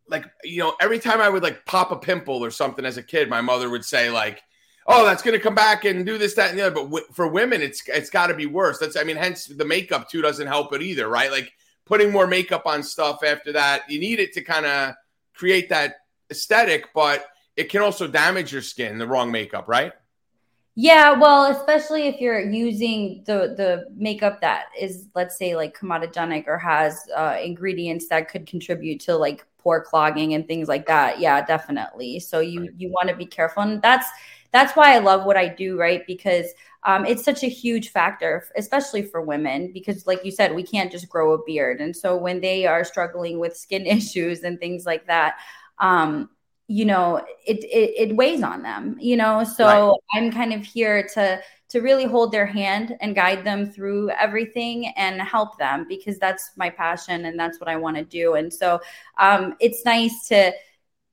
like 0.09 0.25
you 0.43 0.59
know 0.59 0.75
every 0.81 0.99
time 0.99 1.21
i 1.21 1.29
would 1.29 1.43
like 1.43 1.65
pop 1.67 1.91
a 1.91 1.97
pimple 1.97 2.45
or 2.45 2.51
something 2.51 2.85
as 2.85 2.97
a 2.97 3.03
kid 3.03 3.29
my 3.29 3.41
mother 3.41 3.71
would 3.71 3.85
say 3.85 4.11
like 4.11 4.43
oh 4.87 5.05
that's 5.05 5.23
going 5.23 5.37
to 5.37 5.43
come 5.43 5.55
back 5.55 5.85
and 5.85 6.05
do 6.05 6.19
this 6.19 6.35
that 6.35 6.51
and 6.51 6.59
the 6.59 6.67
other. 6.67 6.75
But 6.75 6.85
w- 6.85 7.07
for 7.13 7.29
women 7.29 7.63
it's 7.63 7.83
it's 7.89 8.11
got 8.11 8.29
to 8.29 8.35
be 8.35 8.47
worse. 8.47 8.79
That's 8.79 8.97
i 8.97 9.05
mean 9.05 9.17
hence 9.17 9.47
the 9.47 9.65
makeup 9.65 10.09
too 10.09 10.23
doesn't 10.23 10.47
help 10.47 10.73
it 10.73 10.83
either 10.83 11.09
right? 11.09 11.31
Like 11.31 11.53
putting 11.85 12.11
more 12.11 12.27
makeup 12.27 12.67
on 12.67 12.83
stuff 12.83 13.23
after 13.25 13.53
that 13.53 13.83
you 13.89 13.99
need 13.99 14.21
it 14.21 14.33
to 14.35 14.43
kind 14.43 14.67
of 14.67 14.95
create 15.35 15.69
that 15.69 15.97
aesthetic 16.31 16.87
but 16.95 17.27
it 17.57 17.69
can 17.69 17.83
also 17.83 18.07
damage 18.07 18.53
your 18.53 18.63
skin 18.63 18.99
the 18.99 19.07
wrong 19.07 19.31
makeup 19.31 19.69
right? 19.69 19.93
Yeah, 20.77 21.13
well, 21.13 21.53
especially 21.57 22.09
if 22.09 22.21
you're 22.21 22.41
using 22.41 23.23
the 23.27 23.55
the 23.57 23.87
makeup 23.95 24.41
that 24.41 24.65
is, 24.79 25.07
let's 25.15 25.39
say, 25.39 25.55
like 25.55 25.79
comedogenic 25.79 26.49
or 26.49 26.59
has 26.59 27.01
uh, 27.15 27.37
ingredients 27.41 28.09
that 28.09 28.29
could 28.29 28.45
contribute 28.45 28.99
to 29.03 29.17
like 29.17 29.47
pore 29.65 29.83
clogging 29.83 30.35
and 30.35 30.47
things 30.47 30.69
like 30.69 30.87
that. 30.87 31.19
Yeah, 31.19 31.45
definitely. 31.45 32.21
So 32.21 32.39
you 32.39 32.61
right. 32.61 32.71
you 32.77 32.91
want 32.91 33.09
to 33.09 33.17
be 33.17 33.27
careful, 33.27 33.65
and 33.65 33.83
that's 33.83 34.07
that's 34.53 34.77
why 34.77 34.95
I 34.95 34.99
love 34.99 35.25
what 35.25 35.37
I 35.37 35.49
do, 35.49 35.77
right? 35.77 36.07
Because 36.07 36.47
um, 36.85 37.05
it's 37.07 37.25
such 37.25 37.43
a 37.43 37.49
huge 37.49 37.89
factor, 37.89 38.45
especially 38.57 39.03
for 39.03 39.23
women, 39.23 39.73
because 39.73 40.07
like 40.07 40.25
you 40.25 40.31
said, 40.31 40.55
we 40.55 40.63
can't 40.63 40.93
just 40.93 41.09
grow 41.09 41.33
a 41.33 41.43
beard, 41.45 41.81
and 41.81 41.97
so 41.97 42.17
when 42.17 42.41
they 42.41 42.67
are 42.67 42.85
struggling 42.85 43.41
with 43.41 43.57
skin 43.57 43.87
issues 43.99 44.45
and 44.45 44.61
things 44.61 44.87
like 44.87 45.07
that. 45.09 45.39
Um, 45.79 46.31
you 46.67 46.87
know 46.87 47.19
it, 47.47 47.63
it, 47.65 48.09
it 48.09 48.17
weighs 48.17 48.43
on 48.43 48.63
them 48.63 48.97
you 48.99 49.19
know 49.19 49.45
so 49.45 49.67
right. 49.67 49.95
i'm 50.15 50.33
kind 50.33 50.55
of 50.55 50.65
here 50.65 51.07
to 51.13 51.39
to 51.75 51.81
really 51.81 52.05
hold 52.05 52.31
their 52.31 52.47
hand 52.47 52.97
and 53.01 53.17
guide 53.17 53.43
them 53.43 53.69
through 53.69 54.09
everything 54.11 54.93
and 54.97 55.21
help 55.21 55.59
them 55.59 55.85
because 55.89 56.21
that's 56.21 56.53
my 56.57 56.71
passion 56.71 57.25
and 57.25 57.37
that's 57.37 57.59
what 57.59 57.69
I 57.69 57.75
want 57.75 57.97
to 57.97 58.05
do. 58.05 58.35
And 58.35 58.55
so 58.55 58.81
um, 59.19 59.57
it's 59.59 59.85
nice 59.85 60.29
to 60.29 60.53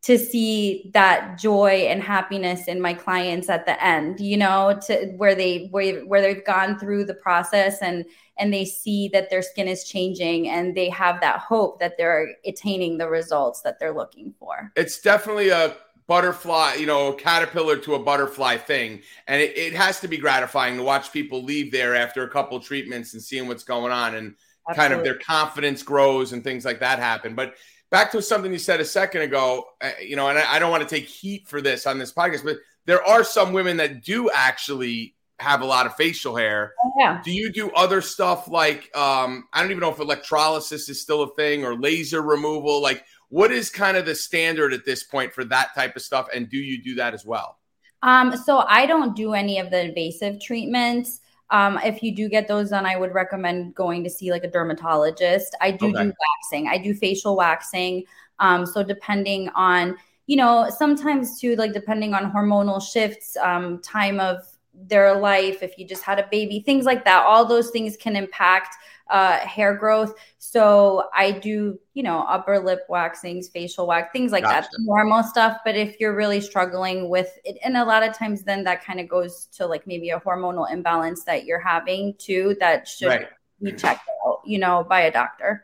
to 0.03 0.17
see 0.19 0.91
that 0.93 1.39
joy 1.39 1.87
and 1.89 2.01
happiness 2.01 2.67
in 2.67 2.79
my 2.79 2.91
clients 2.91 3.49
at 3.49 3.67
the 3.67 3.83
end 3.83 4.19
you 4.19 4.35
know 4.35 4.79
to 4.87 5.13
where 5.17 5.35
they 5.35 5.67
where, 5.67 5.99
where 6.07 6.23
they've 6.23 6.43
gone 6.43 6.79
through 6.79 7.05
the 7.05 7.13
process 7.13 7.83
and 7.83 8.03
and 8.39 8.51
they 8.51 8.65
see 8.65 9.07
that 9.09 9.29
their 9.29 9.43
skin 9.43 9.67
is 9.67 9.83
changing 9.83 10.49
and 10.49 10.75
they 10.75 10.89
have 10.89 11.21
that 11.21 11.37
hope 11.37 11.79
that 11.79 11.99
they're 11.99 12.35
attaining 12.47 12.97
the 12.97 13.07
results 13.07 13.61
that 13.61 13.77
they're 13.77 13.93
looking 13.93 14.33
for 14.39 14.71
it's 14.75 14.99
definitely 14.99 15.49
a 15.49 15.75
butterfly, 16.11 16.73
you 16.73 16.85
know, 16.85 17.13
caterpillar 17.13 17.77
to 17.77 17.95
a 17.95 17.99
butterfly 17.99 18.57
thing. 18.57 19.01
And 19.27 19.41
it, 19.41 19.57
it, 19.57 19.71
has 19.71 20.01
to 20.01 20.09
be 20.09 20.17
gratifying 20.17 20.75
to 20.75 20.83
watch 20.83 21.13
people 21.13 21.41
leave 21.41 21.71
there 21.71 21.95
after 21.95 22.23
a 22.23 22.29
couple 22.29 22.59
treatments 22.59 23.13
and 23.13 23.23
seeing 23.23 23.47
what's 23.47 23.63
going 23.63 23.93
on 23.93 24.15
and 24.15 24.35
Absolutely. 24.67 24.75
kind 24.75 24.93
of 24.93 25.05
their 25.05 25.19
confidence 25.19 25.83
grows 25.83 26.33
and 26.33 26.43
things 26.43 26.65
like 26.65 26.81
that 26.81 26.99
happen. 26.99 27.33
But 27.33 27.55
back 27.91 28.11
to 28.11 28.21
something 28.21 28.51
you 28.51 28.59
said 28.59 28.81
a 28.81 28.85
second 28.85 29.21
ago, 29.21 29.63
uh, 29.79 29.91
you 30.05 30.17
know, 30.17 30.27
and 30.27 30.37
I, 30.37 30.55
I 30.55 30.59
don't 30.59 30.69
want 30.69 30.83
to 30.83 30.93
take 30.93 31.05
heat 31.05 31.47
for 31.47 31.61
this 31.61 31.87
on 31.87 31.97
this 31.97 32.11
podcast, 32.11 32.43
but 32.43 32.57
there 32.85 33.01
are 33.07 33.23
some 33.23 33.53
women 33.53 33.77
that 33.77 34.03
do 34.03 34.29
actually 34.35 35.15
have 35.39 35.61
a 35.61 35.65
lot 35.65 35.85
of 35.85 35.95
facial 35.95 36.35
hair. 36.35 36.73
Oh, 36.83 36.91
yeah. 36.99 37.21
Do 37.23 37.31
you 37.31 37.53
do 37.53 37.71
other 37.71 38.01
stuff 38.01 38.49
like 38.49 38.93
um, 38.97 39.45
I 39.53 39.61
don't 39.61 39.71
even 39.71 39.79
know 39.79 39.91
if 39.91 39.99
electrolysis 39.99 40.89
is 40.89 40.99
still 40.99 41.23
a 41.23 41.33
thing 41.35 41.63
or 41.63 41.73
laser 41.73 42.21
removal? 42.21 42.81
Like 42.81 43.05
What 43.31 43.49
is 43.53 43.69
kind 43.69 43.95
of 43.95 44.05
the 44.05 44.13
standard 44.13 44.73
at 44.73 44.83
this 44.83 45.03
point 45.03 45.31
for 45.31 45.45
that 45.45 45.73
type 45.73 45.95
of 45.95 46.01
stuff? 46.01 46.27
And 46.35 46.49
do 46.49 46.57
you 46.57 46.83
do 46.83 46.95
that 46.95 47.13
as 47.13 47.25
well? 47.25 47.59
Um, 48.03 48.35
so 48.35 48.65
I 48.67 48.85
don't 48.85 49.15
do 49.15 49.33
any 49.33 49.57
of 49.57 49.71
the 49.71 49.85
invasive 49.85 50.41
treatments. 50.41 51.21
Um, 51.49 51.79
if 51.81 52.03
you 52.03 52.13
do 52.13 52.27
get 52.27 52.49
those 52.49 52.71
done, 52.71 52.85
I 52.85 52.97
would 52.97 53.13
recommend 53.13 53.73
going 53.73 54.03
to 54.03 54.09
see 54.09 54.31
like 54.31 54.43
a 54.43 54.49
dermatologist. 54.49 55.55
I 55.61 55.71
do 55.71 55.85
okay. 55.87 56.03
do 56.03 56.13
waxing. 56.43 56.67
I 56.67 56.77
do 56.77 56.93
facial 56.93 57.37
waxing. 57.37 58.03
Um, 58.39 58.65
so 58.65 58.83
depending 58.83 59.47
on, 59.55 59.95
you 60.27 60.35
know, 60.35 60.69
sometimes 60.69 61.39
too, 61.39 61.55
like 61.55 61.71
depending 61.71 62.13
on 62.13 62.33
hormonal 62.33 62.81
shifts, 62.81 63.37
um, 63.37 63.81
time 63.81 64.19
of 64.19 64.39
their 64.73 65.17
life, 65.17 65.63
if 65.63 65.77
you 65.77 65.87
just 65.87 66.03
had 66.03 66.19
a 66.19 66.27
baby, 66.29 66.59
things 66.59 66.83
like 66.83 67.05
that, 67.05 67.23
all 67.25 67.45
those 67.45 67.69
things 67.69 67.95
can 67.95 68.17
impact 68.17 68.75
uh, 69.11 69.39
hair 69.39 69.75
growth. 69.75 70.15
So 70.37 71.09
I 71.13 71.31
do, 71.31 71.77
you 71.93 72.01
know, 72.01 72.21
upper 72.21 72.57
lip 72.59 72.85
waxings, 72.89 73.49
facial 73.49 73.85
wax, 73.85 74.09
things 74.11 74.31
like 74.31 74.43
gotcha. 74.43 74.69
that, 74.71 74.79
normal 74.79 75.21
stuff. 75.21 75.57
But 75.63 75.75
if 75.75 75.99
you're 75.99 76.15
really 76.15 76.41
struggling 76.41 77.09
with 77.09 77.37
it, 77.43 77.57
and 77.63 77.77
a 77.77 77.85
lot 77.85 78.03
of 78.03 78.17
times 78.17 78.43
then 78.43 78.63
that 78.63 78.83
kind 78.83 78.99
of 78.99 79.07
goes 79.07 79.45
to 79.57 79.67
like 79.67 79.85
maybe 79.85 80.09
a 80.09 80.19
hormonal 80.19 80.71
imbalance 80.71 81.23
that 81.25 81.45
you're 81.45 81.59
having 81.59 82.15
too, 82.17 82.55
that 82.59 82.87
should 82.87 83.07
right. 83.07 83.27
be 83.61 83.73
checked 83.73 84.09
out, 84.25 84.41
you 84.45 84.57
know, 84.57 84.85
by 84.87 85.01
a 85.01 85.11
doctor. 85.11 85.63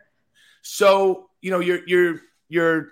So, 0.62 1.30
you 1.42 1.50
know, 1.50 1.60
you're, 1.60 1.88
you're, 1.88 2.22
you're 2.50 2.90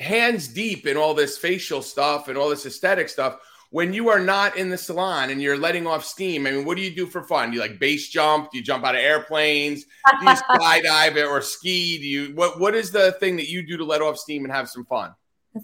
hands 0.00 0.48
deep 0.48 0.86
in 0.86 0.96
all 0.96 1.12
this 1.12 1.36
facial 1.36 1.82
stuff 1.82 2.28
and 2.28 2.38
all 2.38 2.48
this 2.48 2.64
aesthetic 2.64 3.08
stuff 3.08 3.38
when 3.70 3.92
you 3.92 4.08
are 4.08 4.20
not 4.20 4.56
in 4.56 4.70
the 4.70 4.78
salon 4.78 5.30
and 5.30 5.42
you're 5.42 5.58
letting 5.58 5.86
off 5.86 6.04
steam, 6.04 6.46
I 6.46 6.52
mean, 6.52 6.64
what 6.64 6.76
do 6.76 6.82
you 6.82 6.94
do 6.94 7.06
for 7.06 7.22
fun? 7.22 7.50
Do 7.50 7.56
you 7.56 7.60
like 7.60 7.78
base 7.78 8.08
jump? 8.08 8.50
Do 8.50 8.58
you 8.58 8.64
jump 8.64 8.84
out 8.84 8.94
of 8.94 9.00
airplanes? 9.00 9.84
Do 10.20 10.26
you 10.26 10.36
skydive 10.50 11.28
or 11.28 11.42
ski? 11.42 11.98
Do 11.98 12.06
you 12.06 12.34
what 12.34 12.58
what 12.58 12.74
is 12.74 12.90
the 12.90 13.12
thing 13.12 13.36
that 13.36 13.48
you 13.48 13.66
do 13.66 13.76
to 13.76 13.84
let 13.84 14.00
off 14.00 14.16
steam 14.16 14.44
and 14.44 14.52
have 14.52 14.68
some 14.68 14.84
fun? 14.86 15.14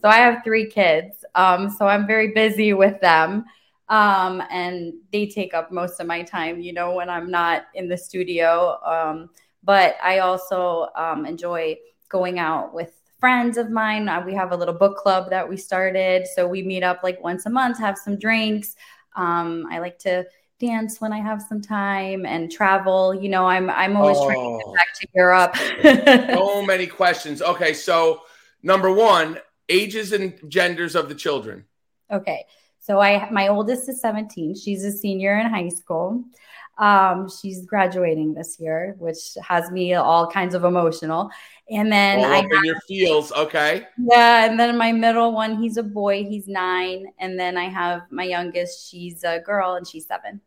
So 0.02 0.08
I 0.08 0.16
have 0.16 0.42
three 0.44 0.68
kids. 0.68 1.24
Um, 1.34 1.70
so 1.70 1.86
I'm 1.86 2.06
very 2.06 2.32
busy 2.32 2.72
with 2.72 3.00
them. 3.00 3.44
Um, 3.88 4.42
and 4.50 4.94
they 5.12 5.26
take 5.26 5.54
up 5.54 5.70
most 5.70 6.00
of 6.00 6.06
my 6.06 6.22
time, 6.22 6.60
you 6.60 6.72
know, 6.72 6.92
when 6.92 7.10
I'm 7.10 7.30
not 7.30 7.66
in 7.74 7.88
the 7.88 7.96
studio. 7.96 8.78
Um, 8.84 9.30
but 9.62 9.96
I 10.02 10.18
also 10.18 10.88
um, 10.96 11.26
enjoy 11.26 11.76
going 12.08 12.38
out 12.38 12.74
with 12.74 12.92
friends 13.24 13.56
of 13.56 13.70
mine. 13.70 14.06
Uh, 14.06 14.20
we 14.20 14.34
have 14.34 14.52
a 14.52 14.54
little 14.54 14.74
book 14.74 14.98
club 14.98 15.30
that 15.30 15.48
we 15.48 15.56
started. 15.56 16.26
So 16.34 16.46
we 16.46 16.62
meet 16.62 16.82
up 16.82 17.00
like 17.02 17.24
once 17.24 17.46
a 17.46 17.48
month, 17.48 17.78
have 17.78 17.96
some 17.96 18.18
drinks. 18.18 18.76
Um, 19.16 19.66
I 19.70 19.78
like 19.78 19.98
to 20.00 20.26
dance 20.60 21.00
when 21.00 21.10
I 21.10 21.20
have 21.20 21.40
some 21.40 21.62
time 21.62 22.26
and 22.26 22.52
travel. 22.52 23.14
You 23.14 23.30
know, 23.30 23.46
I'm 23.46 23.70
I'm 23.70 23.96
always 23.96 24.18
oh. 24.20 24.26
trying 24.26 24.58
to 24.58 24.64
get 24.66 24.74
back 24.74 24.94
to 25.00 25.08
Europe. 25.14 26.34
so 26.36 26.66
many 26.66 26.86
questions. 26.86 27.40
Okay, 27.40 27.72
so 27.72 28.20
number 28.62 28.92
one, 28.92 29.38
ages 29.70 30.12
and 30.12 30.38
genders 30.46 30.94
of 30.94 31.08
the 31.08 31.14
children. 31.14 31.64
Okay. 32.12 32.44
So 32.78 33.00
I 33.00 33.30
my 33.30 33.48
oldest 33.48 33.88
is 33.88 34.02
17. 34.02 34.54
She's 34.54 34.84
a 34.84 34.92
senior 34.92 35.38
in 35.38 35.46
high 35.46 35.70
school. 35.70 36.24
Um, 36.76 37.28
she's 37.30 37.64
graduating 37.64 38.34
this 38.34 38.58
year, 38.58 38.96
which 38.98 39.38
has 39.42 39.70
me 39.70 39.94
all 39.94 40.30
kinds 40.30 40.54
of 40.54 40.64
emotional. 40.64 41.30
And 41.70 41.90
then 41.90 42.18
all 42.18 42.26
I 42.26 42.36
have, 42.36 42.44
in 42.44 42.64
your 42.64 42.80
feels, 42.86 43.32
okay. 43.32 43.86
Yeah, 43.98 44.44
and 44.44 44.60
then 44.60 44.76
my 44.76 44.92
middle 44.92 45.32
one, 45.32 45.56
he's 45.56 45.78
a 45.78 45.82
boy, 45.82 46.24
he's 46.24 46.46
nine, 46.46 47.06
and 47.18 47.40
then 47.40 47.56
I 47.56 47.64
have 47.70 48.02
my 48.10 48.24
youngest, 48.24 48.90
she's 48.90 49.24
a 49.24 49.40
girl, 49.40 49.74
and 49.74 49.86
she's 49.86 50.06
seven. 50.06 50.42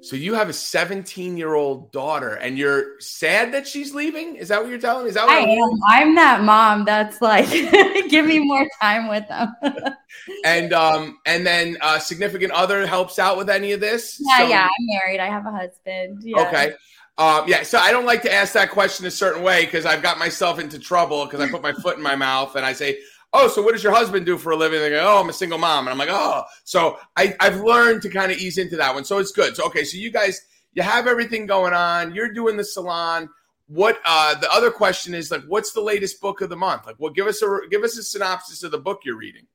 So 0.00 0.14
you 0.14 0.34
have 0.34 0.48
a 0.48 0.52
17 0.52 1.36
year 1.36 1.54
old 1.54 1.90
daughter, 1.90 2.34
and 2.34 2.56
you're 2.56 3.00
sad 3.00 3.52
that 3.52 3.66
she's 3.66 3.94
leaving. 3.94 4.36
Is 4.36 4.48
that 4.48 4.60
what 4.60 4.70
you're 4.70 4.78
telling 4.78 5.04
me? 5.04 5.08
Is 5.08 5.16
that 5.16 5.26
what 5.26 5.34
I 5.34 5.40
am? 5.40 5.70
I'm 5.88 6.14
that 6.14 6.42
mom 6.44 6.84
that's 6.84 7.20
like, 7.20 7.48
give 8.08 8.24
me 8.24 8.38
more 8.38 8.66
time 8.80 9.08
with 9.08 9.26
them. 9.26 9.54
and 10.44 10.72
um, 10.72 11.18
and 11.26 11.44
then 11.44 11.78
uh, 11.80 11.98
significant 11.98 12.52
other 12.52 12.86
helps 12.86 13.18
out 13.18 13.36
with 13.36 13.50
any 13.50 13.72
of 13.72 13.80
this. 13.80 14.20
Yeah, 14.20 14.38
so, 14.38 14.48
yeah. 14.48 14.64
I'm 14.66 14.86
married. 14.86 15.20
I 15.20 15.26
have 15.26 15.46
a 15.46 15.50
husband. 15.50 16.22
Yeah. 16.22 16.46
Okay. 16.46 16.74
Um, 17.18 17.44
yeah, 17.48 17.64
so 17.64 17.78
I 17.78 17.90
don't 17.90 18.06
like 18.06 18.22
to 18.22 18.32
ask 18.32 18.52
that 18.52 18.70
question 18.70 19.04
a 19.04 19.10
certain 19.10 19.42
way 19.42 19.64
because 19.64 19.84
I've 19.84 20.02
got 20.02 20.18
myself 20.18 20.60
into 20.60 20.78
trouble 20.78 21.24
because 21.24 21.40
I 21.40 21.50
put 21.50 21.62
my 21.62 21.72
foot 21.72 21.96
in 21.96 22.02
my 22.02 22.14
mouth 22.14 22.54
and 22.54 22.64
I 22.64 22.72
say, 22.72 23.00
"Oh, 23.32 23.48
so 23.48 23.60
what 23.60 23.72
does 23.72 23.82
your 23.82 23.92
husband 23.92 24.24
do 24.24 24.38
for 24.38 24.52
a 24.52 24.56
living?" 24.56 24.78
They 24.78 24.90
go, 24.90 25.04
"Oh, 25.04 25.20
I'm 25.20 25.28
a 25.28 25.32
single 25.32 25.58
mom," 25.58 25.88
and 25.88 25.92
I'm 25.92 25.98
like, 25.98 26.10
"Oh." 26.12 26.44
So 26.62 26.96
I, 27.16 27.34
I've 27.40 27.60
learned 27.60 28.02
to 28.02 28.08
kind 28.08 28.30
of 28.30 28.38
ease 28.38 28.56
into 28.56 28.76
that 28.76 28.94
one, 28.94 29.04
so 29.04 29.18
it's 29.18 29.32
good. 29.32 29.56
So 29.56 29.64
okay, 29.66 29.82
so 29.82 29.98
you 29.98 30.12
guys, 30.12 30.40
you 30.74 30.82
have 30.84 31.08
everything 31.08 31.46
going 31.46 31.72
on. 31.72 32.14
You're 32.14 32.32
doing 32.32 32.56
the 32.56 32.64
salon. 32.64 33.28
What 33.66 33.98
uh, 34.04 34.36
the 34.36 34.50
other 34.52 34.70
question 34.70 35.12
is 35.12 35.32
like, 35.32 35.42
what's 35.48 35.72
the 35.72 35.82
latest 35.82 36.20
book 36.20 36.40
of 36.40 36.50
the 36.50 36.56
month? 36.56 36.86
Like, 36.86 36.96
well, 36.98 37.12
give 37.12 37.26
us 37.26 37.42
a 37.42 37.60
give 37.68 37.82
us 37.82 37.98
a 37.98 38.04
synopsis 38.04 38.62
of 38.62 38.70
the 38.70 38.78
book 38.78 39.00
you're 39.04 39.18
reading 39.18 39.46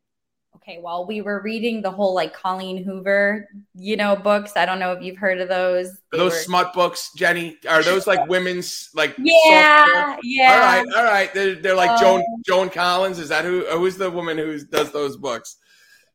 okay, 0.64 0.80
well, 0.82 1.06
we 1.06 1.22
were 1.22 1.42
reading 1.42 1.82
the 1.82 1.92
whole 1.92 2.16
like 2.16 2.34
Colleen 2.34 2.84
Hoover, 2.84 3.50
you 3.76 3.98
know, 3.98 4.16
books. 4.16 4.54
I 4.56 4.66
don't 4.66 4.80
know 4.80 4.94
if 4.94 5.04
you've 5.04 5.18
heard 5.18 5.40
of 5.42 5.50
those. 5.50 5.90
Are 6.14 6.18
those 6.18 6.32
were... 6.32 6.38
smut 6.38 6.74
books, 6.74 7.12
Jenni? 7.18 7.56
Are 7.68 7.84
those 7.84 8.08
like 8.08 8.28
women's 8.28 8.90
like? 8.96 9.14
Yeah, 9.18 10.18
yeah. 10.24 10.54
All 10.54 10.60
right, 10.60 10.86
all 10.96 11.04
right. 11.04 11.34
They're, 11.34 11.56
they're 11.56 11.76
like 11.76 11.90
um, 11.92 12.00
Joan 12.00 12.24
Joan 12.46 12.70
Collins. 12.70 13.20
Is 13.20 13.30
that 13.30 13.46
who? 13.46 13.66
Who's 13.66 13.98
the 13.98 14.10
woman 14.10 14.38
who 14.38 14.58
does 14.60 14.92
those 14.92 15.18
books? 15.18 15.58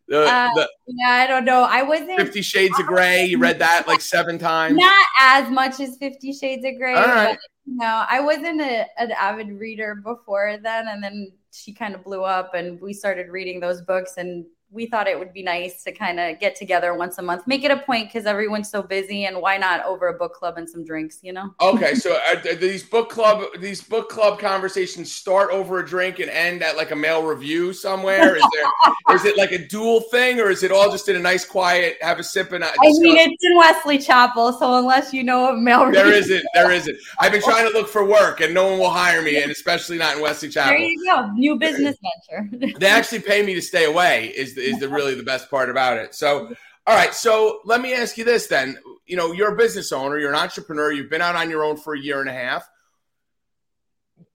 The, 0.08 0.24
uh, 0.24 0.48
the, 0.54 0.68
yeah, 0.86 1.10
I 1.10 1.26
don't 1.26 1.44
know. 1.44 1.66
I 1.68 1.82
wasn't 1.82 2.18
Fifty 2.18 2.40
Shades 2.40 2.78
of 2.80 2.86
Grey. 2.86 3.26
You 3.26 3.38
read 3.38 3.58
that 3.58 3.86
like 3.86 4.00
seven 4.00 4.38
times. 4.38 4.76
Not 4.76 5.06
as 5.20 5.50
much 5.50 5.80
as 5.80 5.96
Fifty 5.98 6.32
Shades 6.32 6.64
of 6.64 6.78
Grey. 6.78 6.94
All 6.94 7.06
right. 7.06 7.32
But, 7.32 7.38
no, 7.66 8.04
I 8.08 8.20
wasn't 8.20 8.62
a, 8.62 8.86
an 8.96 9.12
avid 9.12 9.50
reader 9.50 9.96
before 9.96 10.56
then, 10.62 10.88
and 10.88 11.04
then 11.04 11.30
she 11.52 11.72
kind 11.72 11.94
of 11.94 12.04
blew 12.04 12.22
up 12.22 12.54
and 12.54 12.80
we 12.80 12.92
started 12.92 13.28
reading 13.28 13.60
those 13.60 13.82
books 13.82 14.14
and 14.16 14.44
we 14.70 14.86
thought 14.86 15.06
it 15.06 15.18
would 15.18 15.32
be 15.32 15.42
nice 15.42 15.82
to 15.82 15.92
kind 15.92 16.20
of 16.20 16.38
get 16.40 16.54
together 16.54 16.94
once 16.94 17.16
a 17.18 17.22
month, 17.22 17.46
make 17.46 17.64
it 17.64 17.70
a 17.70 17.78
point 17.78 18.08
because 18.08 18.26
everyone's 18.26 18.68
so 18.68 18.82
busy, 18.82 19.24
and 19.24 19.40
why 19.40 19.56
not 19.56 19.84
over 19.86 20.08
a 20.08 20.14
book 20.14 20.34
club 20.34 20.58
and 20.58 20.68
some 20.68 20.84
drinks, 20.84 21.20
you 21.22 21.32
know? 21.32 21.54
Okay, 21.60 21.94
so 21.94 22.18
uh, 22.30 22.54
these 22.60 22.82
book 22.82 23.08
club 23.08 23.44
these 23.60 23.82
book 23.82 24.10
club 24.10 24.38
conversations 24.38 25.10
start 25.10 25.50
over 25.50 25.78
a 25.78 25.86
drink 25.86 26.18
and 26.18 26.30
end 26.30 26.62
at 26.62 26.76
like 26.76 26.90
a 26.90 26.96
male 26.96 27.22
revue 27.22 27.72
somewhere? 27.72 28.36
Is 28.36 28.44
there 28.52 28.92
is 29.16 29.24
it 29.24 29.38
like 29.38 29.52
a 29.52 29.66
dual 29.66 30.00
thing, 30.10 30.38
or 30.38 30.50
is 30.50 30.62
it 30.62 30.70
all 30.70 30.90
just 30.90 31.08
in 31.08 31.16
a 31.16 31.20
nice 31.20 31.44
quiet 31.44 31.96
have 32.02 32.18
a 32.18 32.24
sip 32.24 32.52
and? 32.52 32.62
Uh, 32.62 32.68
I 32.68 32.88
mean, 32.98 33.16
it's 33.16 33.44
in 33.44 33.56
Wesley 33.56 33.98
Chapel, 33.98 34.52
so 34.52 34.76
unless 34.76 35.14
you 35.14 35.24
know 35.24 35.54
of 35.54 35.58
male 35.58 35.86
revue, 35.86 35.94
there 35.94 36.12
isn't. 36.12 36.44
There 36.52 36.70
isn't. 36.70 36.96
I've 37.20 37.32
been 37.32 37.42
trying 37.42 37.66
to 37.66 37.72
look 37.72 37.88
for 37.88 38.04
work, 38.04 38.40
and 38.40 38.52
no 38.52 38.68
one 38.68 38.78
will 38.78 38.90
hire 38.90 39.22
me, 39.22 39.42
and 39.42 39.50
especially 39.50 39.96
not 39.96 40.16
in 40.16 40.22
Wesley 40.22 40.50
Chapel. 40.50 40.72
There 40.72 40.78
you 40.78 41.04
go, 41.06 41.30
new 41.32 41.54
uh, 41.54 41.56
business 41.56 41.96
venture. 42.30 42.74
they 42.78 42.86
actually 42.86 43.20
pay 43.20 43.42
me 43.42 43.54
to 43.54 43.62
stay 43.62 43.86
away. 43.86 44.32
Is 44.36 44.57
is 44.58 44.78
the 44.78 44.88
really 44.88 45.14
the 45.14 45.22
best 45.22 45.50
part 45.50 45.70
about 45.70 45.98
it. 45.98 46.14
So, 46.14 46.52
all 46.86 46.94
right. 46.94 47.14
So 47.14 47.60
let 47.64 47.80
me 47.80 47.94
ask 47.94 48.16
you 48.18 48.24
this 48.24 48.46
then. 48.46 48.78
You 49.06 49.16
know, 49.16 49.32
you're 49.32 49.54
a 49.54 49.56
business 49.56 49.92
owner, 49.92 50.18
you're 50.18 50.32
an 50.32 50.38
entrepreneur, 50.38 50.92
you've 50.92 51.10
been 51.10 51.22
out 51.22 51.36
on 51.36 51.50
your 51.50 51.64
own 51.64 51.76
for 51.76 51.94
a 51.94 51.98
year 51.98 52.20
and 52.20 52.28
a 52.28 52.32
half. 52.32 52.68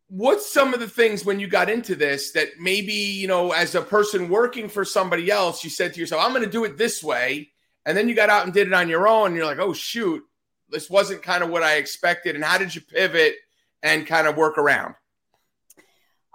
What's 0.08 0.52
some 0.52 0.74
of 0.74 0.80
the 0.80 0.88
things 0.88 1.26
when 1.26 1.40
you 1.40 1.48
got 1.48 1.70
into 1.70 1.96
this 1.96 2.34
that 2.34 2.50
maybe, 2.60 2.94
you 2.94 3.28
know, 3.28 3.52
as 3.52 3.74
a 3.74 3.82
person 3.82 4.30
working 4.30 4.70
for 4.70 4.86
somebody 4.86 5.32
else, 5.32 5.64
you 5.64 5.72
said 5.72 5.94
to 5.94 6.00
yourself, 6.00 6.24
I'm 6.24 6.32
going 6.32 6.44
to 6.44 6.50
do 6.50 6.66
it 6.66 6.78
this 6.78 7.04
way. 7.04 7.50
And 7.86 7.98
then 7.98 8.08
you 8.08 8.16
got 8.16 8.30
out 8.30 8.46
and 8.46 8.54
did 8.54 8.68
it 8.68 8.74
on 8.74 8.90
your 8.90 9.08
own. 9.08 9.28
And 9.28 9.36
you're 9.36 9.46
like, 9.46 9.60
oh, 9.60 9.74
shoot, 9.74 10.24
this 10.70 10.90
wasn't 10.90 11.24
kind 11.24 11.44
of 11.44 11.50
what 11.50 11.64
I 11.64 11.76
expected. 11.76 12.36
And 12.36 12.44
how 12.44 12.58
did 12.60 12.76
you 12.76 12.82
pivot 12.82 13.36
and 13.82 14.06
kind 14.06 14.28
of 14.28 14.38
work 14.38 14.58
around? 14.58 14.96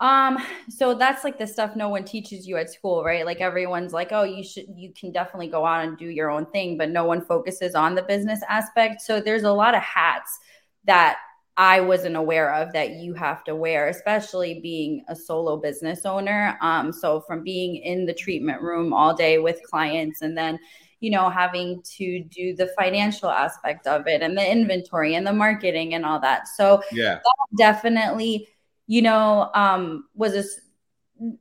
Um, 0.00 0.38
so 0.68 0.94
that's 0.94 1.24
like 1.24 1.38
the 1.38 1.46
stuff 1.46 1.74
no 1.74 1.88
one 1.88 2.04
teaches 2.04 2.46
you 2.46 2.56
at 2.56 2.70
school, 2.70 3.02
right? 3.02 3.26
Like 3.26 3.40
everyone's 3.40 3.92
like, 3.92 4.12
oh, 4.12 4.22
you 4.22 4.44
should, 4.44 4.66
you 4.74 4.92
can 4.92 5.10
definitely 5.10 5.48
go 5.48 5.66
out 5.66 5.84
and 5.84 5.98
do 5.98 6.06
your 6.06 6.30
own 6.30 6.46
thing, 6.46 6.78
but 6.78 6.90
no 6.90 7.04
one 7.04 7.20
focuses 7.20 7.74
on 7.74 7.94
the 7.94 8.02
business 8.02 8.40
aspect. 8.48 9.00
So 9.00 9.20
there's 9.20 9.42
a 9.42 9.52
lot 9.52 9.74
of 9.74 9.82
hats 9.82 10.38
that 10.84 11.18
I 11.56 11.80
wasn't 11.80 12.14
aware 12.14 12.54
of 12.54 12.72
that 12.74 12.92
you 12.92 13.14
have 13.14 13.42
to 13.44 13.56
wear, 13.56 13.88
especially 13.88 14.60
being 14.60 15.04
a 15.08 15.16
solo 15.16 15.56
business 15.56 16.06
owner. 16.06 16.56
Um, 16.62 16.92
so 16.92 17.20
from 17.22 17.42
being 17.42 17.74
in 17.76 18.06
the 18.06 18.14
treatment 18.14 18.62
room 18.62 18.92
all 18.92 19.12
day 19.12 19.38
with 19.38 19.60
clients 19.68 20.22
and 20.22 20.38
then, 20.38 20.60
you 21.00 21.10
know, 21.10 21.28
having 21.28 21.82
to 21.96 22.22
do 22.22 22.54
the 22.54 22.68
financial 22.78 23.28
aspect 23.28 23.88
of 23.88 24.06
it 24.06 24.22
and 24.22 24.38
the 24.38 24.48
inventory 24.48 25.16
and 25.16 25.26
the 25.26 25.32
marketing 25.32 25.94
and 25.94 26.06
all 26.06 26.20
that. 26.20 26.46
So 26.46 26.80
yeah, 26.92 27.18
definitely 27.56 28.46
you 28.88 29.02
know, 29.02 29.50
um, 29.54 30.08
was 30.14 30.34
a, 30.34 30.44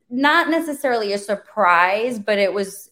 not 0.09 0.49
necessarily 0.49 1.13
a 1.13 1.17
surprise, 1.17 2.19
but 2.19 2.37
it 2.37 2.53
was, 2.53 2.91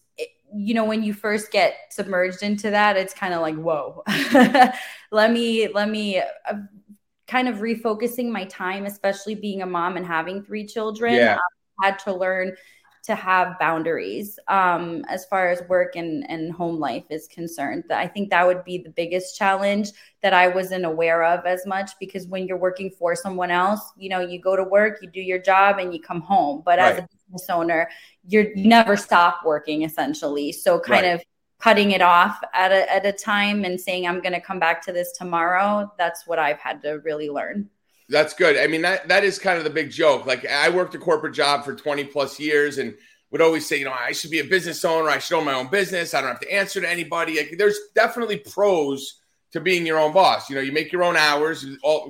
you 0.55 0.73
know, 0.73 0.85
when 0.85 1.03
you 1.03 1.13
first 1.13 1.51
get 1.51 1.75
submerged 1.91 2.41
into 2.41 2.71
that, 2.71 2.95
it's 2.95 3.13
kind 3.13 3.33
of 3.33 3.41
like, 3.41 3.55
whoa, 3.55 4.01
let 5.11 5.31
me, 5.31 5.67
let 5.67 5.89
me, 5.89 6.19
uh, 6.19 6.53
kind 7.27 7.49
of 7.49 7.57
refocusing 7.57 8.31
my 8.31 8.45
time, 8.45 8.85
especially 8.85 9.35
being 9.35 9.61
a 9.61 9.65
mom 9.65 9.97
and 9.97 10.05
having 10.05 10.41
three 10.41 10.65
children. 10.65 11.15
Yeah. 11.15 11.37
I 11.81 11.87
had 11.87 11.99
to 11.99 12.13
learn 12.13 12.55
to 13.05 13.15
have 13.15 13.59
boundaries 13.59 14.39
um, 14.47 15.03
as 15.07 15.25
far 15.25 15.49
as 15.49 15.61
work 15.69 15.95
and, 15.95 16.29
and 16.29 16.51
home 16.51 16.79
life 16.79 17.05
is 17.09 17.27
concerned. 17.27 17.83
I 17.91 18.07
think 18.07 18.29
that 18.31 18.45
would 18.45 18.63
be 18.63 18.79
the 18.79 18.89
biggest 18.89 19.37
challenge 19.37 19.89
that 20.21 20.33
I 20.33 20.47
wasn't 20.47 20.85
aware 20.85 21.23
of 21.23 21.45
as 21.45 21.65
much 21.65 21.91
because 21.99 22.27
when 22.27 22.47
you're 22.47 22.57
working 22.57 22.89
for 22.89 23.15
someone 23.15 23.51
else, 23.51 23.81
you 23.95 24.09
know, 24.09 24.21
you 24.21 24.39
go 24.39 24.55
to 24.55 24.63
work, 24.63 24.99
you 25.01 25.09
do 25.09 25.21
your 25.21 25.39
job, 25.39 25.77
and 25.77 25.93
you 25.93 26.01
come 26.01 26.21
home. 26.21 26.63
But 26.65 26.79
right. 26.79 26.93
as 26.93 26.99
a 26.99 27.07
business 27.11 27.49
owner, 27.49 27.89
you're 28.27 28.51
you 28.55 28.67
never 28.67 28.97
stop 28.97 29.41
working 29.45 29.83
essentially. 29.83 30.51
So 30.51 30.79
kind 30.79 31.05
right. 31.05 31.13
of 31.13 31.23
cutting 31.59 31.91
it 31.91 32.01
off 32.01 32.39
at 32.53 32.71
a, 32.71 32.91
at 32.91 33.05
a 33.05 33.11
time 33.11 33.63
and 33.63 33.79
saying 33.79 34.05
i'm 34.05 34.19
going 34.21 34.33
to 34.33 34.41
come 34.41 34.59
back 34.59 34.81
to 34.85 34.91
this 34.91 35.13
tomorrow 35.13 35.89
that's 35.97 36.27
what 36.27 36.37
i've 36.37 36.59
had 36.59 36.81
to 36.81 36.99
really 37.05 37.29
learn 37.29 37.69
that's 38.09 38.33
good. 38.33 38.57
I 38.57 38.67
mean 38.67 38.81
that 38.83 39.07
that 39.07 39.23
is 39.23 39.39
kind 39.39 39.57
of 39.57 39.63
the 39.63 39.69
big 39.69 39.89
joke. 39.89 40.25
Like 40.25 40.45
i 40.45 40.69
worked 40.69 40.95
a 40.95 40.99
corporate 40.99 41.33
job 41.33 41.65
for 41.65 41.75
20 41.75 42.03
plus 42.05 42.39
years 42.39 42.77
and 42.77 42.95
would 43.31 43.41
always 43.41 43.67
say 43.67 43.77
you 43.77 43.85
know 43.85 43.93
i 43.93 44.11
should 44.11 44.31
be 44.31 44.39
a 44.39 44.43
business 44.43 44.85
owner. 44.85 45.09
I 45.09 45.19
should 45.19 45.37
own 45.37 45.45
my 45.45 45.53
own 45.53 45.67
business. 45.67 46.13
I 46.13 46.21
don't 46.21 46.29
have 46.29 46.39
to 46.41 46.53
answer 46.53 46.81
to 46.81 46.89
anybody. 46.89 47.37
Like, 47.37 47.55
there's 47.57 47.79
definitely 47.95 48.37
pros 48.37 49.21
to 49.51 49.59
being 49.59 49.85
your 49.85 49.99
own 49.99 50.13
boss. 50.13 50.49
You 50.49 50.55
know 50.55 50.61
you 50.61 50.71
make 50.71 50.91
your 50.91 51.03
own 51.03 51.17
hours 51.17 51.65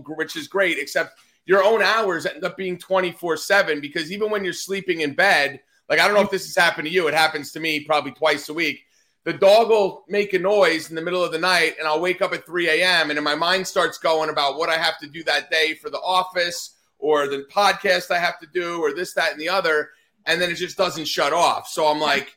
which 0.07 0.35
is 0.35 0.47
great 0.47 0.77
except 0.77 1.19
your 1.45 1.63
own 1.63 1.81
hours 1.81 2.25
end 2.25 2.43
up 2.43 2.57
being 2.57 2.77
24 2.77 3.37
7 3.37 3.79
because 3.79 4.11
even 4.11 4.31
when 4.31 4.43
you're 4.43 4.53
sleeping 4.53 5.01
in 5.01 5.13
bed 5.13 5.59
like 5.89 5.99
i 5.99 6.07
don't 6.07 6.15
know 6.15 6.23
if 6.23 6.31
this 6.31 6.45
has 6.45 6.55
happened 6.55 6.87
to 6.87 6.93
you. 6.93 7.07
It 7.07 7.13
happens 7.13 7.51
to 7.51 7.59
me 7.59 7.81
probably 7.81 8.11
twice 8.11 8.49
a 8.49 8.53
week 8.53 8.84
the 9.25 9.33
dog 9.33 9.69
will 9.69 10.05
make 10.07 10.33
a 10.33 10.39
noise 10.39 10.89
in 10.89 10.95
the 10.95 11.01
middle 11.01 11.23
of 11.23 11.31
the 11.31 11.39
night 11.39 11.75
and 11.79 11.87
I'll 11.87 11.99
wake 11.99 12.21
up 12.21 12.31
at 12.33 12.45
3 12.45 12.69
a.m. 12.69 13.09
and 13.09 13.17
then 13.17 13.23
my 13.23 13.35
mind 13.35 13.67
starts 13.67 13.97
going 13.97 14.29
about 14.29 14.57
what 14.57 14.69
I 14.69 14.77
have 14.77 14.99
to 14.99 15.07
do 15.07 15.23
that 15.23 15.49
day 15.49 15.73
for 15.73 15.89
the 15.89 15.99
office 15.99 16.75
or 16.99 17.27
the 17.27 17.45
podcast 17.51 18.11
I 18.11 18.19
have 18.19 18.39
to 18.39 18.47
do 18.53 18.79
or 18.79 18.93
this, 18.93 19.13
that, 19.13 19.31
and 19.31 19.41
the 19.41 19.49
other. 19.49 19.89
And 20.27 20.39
then 20.39 20.51
it 20.51 20.55
just 20.55 20.77
doesn't 20.77 21.05
shut 21.05 21.33
off. 21.33 21.67
So 21.67 21.87
I'm 21.87 21.99
like, 21.99 22.35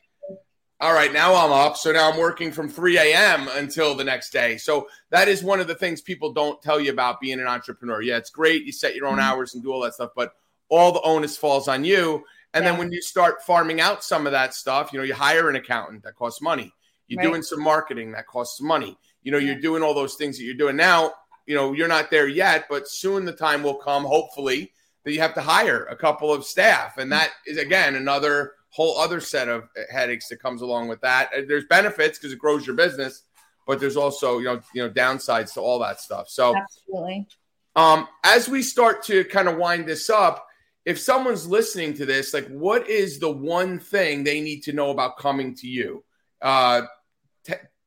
all 0.81 0.93
right, 0.93 1.13
now 1.13 1.35
I'm 1.35 1.51
up. 1.51 1.77
So 1.77 1.91
now 1.91 2.11
I'm 2.11 2.17
working 2.17 2.51
from 2.51 2.69
3 2.69 2.97
a.m. 2.97 3.47
until 3.49 3.93
the 3.93 4.03
next 4.03 4.31
day. 4.31 4.57
So 4.57 4.87
that 5.11 5.27
is 5.27 5.43
one 5.43 5.59
of 5.59 5.67
the 5.67 5.75
things 5.75 6.01
people 6.01 6.33
don't 6.33 6.61
tell 6.61 6.79
you 6.79 6.91
about 6.91 7.19
being 7.19 7.39
an 7.39 7.47
entrepreneur. 7.47 8.01
Yeah, 8.01 8.17
it's 8.17 8.29
great. 8.31 8.63
You 8.63 8.71
set 8.71 8.95
your 8.95 9.05
own 9.05 9.13
mm-hmm. 9.17 9.21
hours 9.21 9.53
and 9.53 9.61
do 9.63 9.71
all 9.71 9.81
that 9.81 9.93
stuff, 9.93 10.11
but 10.15 10.33
all 10.69 10.91
the 10.91 11.01
onus 11.01 11.37
falls 11.37 11.67
on 11.67 11.83
you. 11.83 12.23
And 12.53 12.63
yeah. 12.63 12.71
then 12.71 12.79
when 12.79 12.91
you 12.91 13.01
start 13.01 13.43
farming 13.43 13.79
out 13.79 14.03
some 14.03 14.25
of 14.25 14.31
that 14.31 14.55
stuff, 14.55 14.91
you 14.91 14.97
know, 14.97 15.05
you 15.05 15.13
hire 15.13 15.49
an 15.49 15.55
accountant 15.55 16.03
that 16.03 16.15
costs 16.15 16.41
money. 16.41 16.73
You're 17.09 17.17
right. 17.17 17.27
doing 17.27 17.41
some 17.41 17.61
marketing 17.61 18.13
that 18.13 18.27
costs 18.27 18.61
money. 18.61 18.97
You 19.23 19.33
know, 19.33 19.37
you're 19.37 19.59
doing 19.59 19.83
all 19.83 19.93
those 19.93 20.15
things 20.15 20.37
that 20.37 20.45
you're 20.45 20.55
doing 20.55 20.77
now. 20.77 21.11
You 21.45 21.55
know, 21.55 21.73
you're 21.73 21.87
not 21.87 22.09
there 22.09 22.27
yet, 22.27 22.67
but 22.69 22.87
soon 22.87 23.25
the 23.25 23.33
time 23.33 23.63
will 23.63 23.75
come, 23.75 24.03
hopefully, 24.03 24.71
that 25.03 25.11
you 25.11 25.19
have 25.19 25.33
to 25.33 25.41
hire 25.41 25.85
a 25.85 25.95
couple 25.95 26.31
of 26.31 26.45
staff. 26.45 26.97
And 26.97 27.11
that 27.11 27.31
is, 27.45 27.57
again, 27.57 27.95
another 27.95 28.53
whole 28.69 28.97
other 28.99 29.19
set 29.19 29.49
of 29.49 29.67
headaches 29.91 30.29
that 30.29 30.39
comes 30.39 30.61
along 30.61 30.87
with 30.87 31.01
that. 31.01 31.29
Uh, 31.35 31.41
there's 31.47 31.65
benefits 31.65 32.19
because 32.19 32.31
it 32.31 32.39
grows 32.39 32.67
your 32.67 32.75
business, 32.75 33.23
but 33.65 33.79
there's 33.79 33.97
also, 33.97 34.37
you 34.37 34.45
know, 34.45 34.61
you 34.73 34.83
know, 34.83 34.89
downsides 34.89 35.53
to 35.55 35.59
all 35.59 35.79
that 35.79 35.99
stuff. 35.99 36.29
So, 36.29 36.55
absolutely. 36.55 37.27
Um, 37.75 38.07
as 38.23 38.47
we 38.47 38.61
start 38.61 39.03
to 39.05 39.23
kind 39.25 39.47
of 39.47 39.57
wind 39.57 39.87
this 39.87 40.09
up, 40.09 40.45
if 40.85 40.99
someone's 40.99 41.47
listening 41.47 41.93
to 41.95 42.05
this, 42.05 42.33
like, 42.33 42.47
what 42.47 42.89
is 42.89 43.19
the 43.19 43.31
one 43.31 43.79
thing 43.79 44.23
they 44.23 44.41
need 44.41 44.61
to 44.63 44.73
know 44.73 44.91
about 44.91 45.17
coming 45.17 45.55
to 45.55 45.67
you? 45.67 46.03
Uh, 46.41 46.83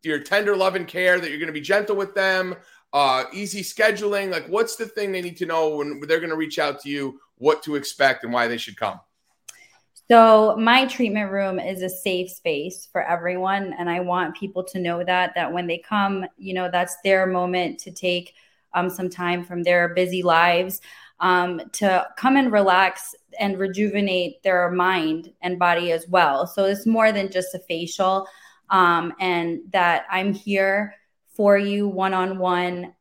your 0.02 0.18
tender 0.18 0.56
love 0.56 0.74
and 0.74 0.88
care 0.88 1.20
that 1.20 1.28
you're 1.28 1.38
going 1.38 1.46
to 1.46 1.52
be 1.52 1.60
gentle 1.60 1.96
with 1.96 2.14
them 2.14 2.56
uh, 2.92 3.24
easy 3.32 3.62
scheduling 3.62 4.30
like 4.30 4.46
what's 4.46 4.76
the 4.76 4.86
thing 4.86 5.12
they 5.12 5.22
need 5.22 5.36
to 5.36 5.46
know 5.46 5.76
when 5.76 6.00
they're 6.00 6.20
going 6.20 6.30
to 6.30 6.36
reach 6.36 6.58
out 6.58 6.80
to 6.80 6.88
you 6.88 7.18
what 7.36 7.62
to 7.62 7.74
expect 7.74 8.24
and 8.24 8.32
why 8.32 8.46
they 8.46 8.58
should 8.58 8.76
come? 8.76 9.00
So 10.10 10.56
my 10.58 10.84
treatment 10.86 11.30
room 11.30 11.58
is 11.58 11.82
a 11.82 11.88
safe 11.88 12.30
space 12.30 12.86
for 12.90 13.02
everyone 13.02 13.74
and 13.78 13.88
i 13.88 14.00
want 14.00 14.36
people 14.36 14.62
to 14.62 14.78
know 14.78 15.02
that 15.02 15.32
that 15.34 15.50
when 15.50 15.66
they 15.66 15.78
come 15.78 16.26
you 16.36 16.52
know 16.52 16.68
that's 16.70 16.96
their 17.02 17.26
moment 17.26 17.78
to 17.80 17.90
take 17.90 18.34
um, 18.74 18.90
some 18.90 19.08
time 19.08 19.44
from 19.44 19.62
their 19.62 19.94
busy 19.94 20.22
lives 20.22 20.80
um, 21.20 21.62
to 21.72 22.06
come 22.16 22.36
and 22.36 22.52
relax 22.52 23.14
and 23.38 23.58
rejuvenate 23.58 24.42
their 24.42 24.70
mind 24.70 25.32
and 25.40 25.58
body 25.58 25.92
as 25.92 26.06
well. 26.08 26.46
So 26.46 26.64
it's 26.64 26.84
more 26.84 27.12
than 27.12 27.30
just 27.30 27.54
a 27.54 27.60
facial 27.60 28.26
um, 28.72 29.12
and 29.20 29.60
that 29.70 30.06
I'm 30.10 30.32
here 30.32 30.94
for 31.36 31.56
you 31.56 31.86
one 31.86 32.14
on 32.14 32.38
one 32.38 32.94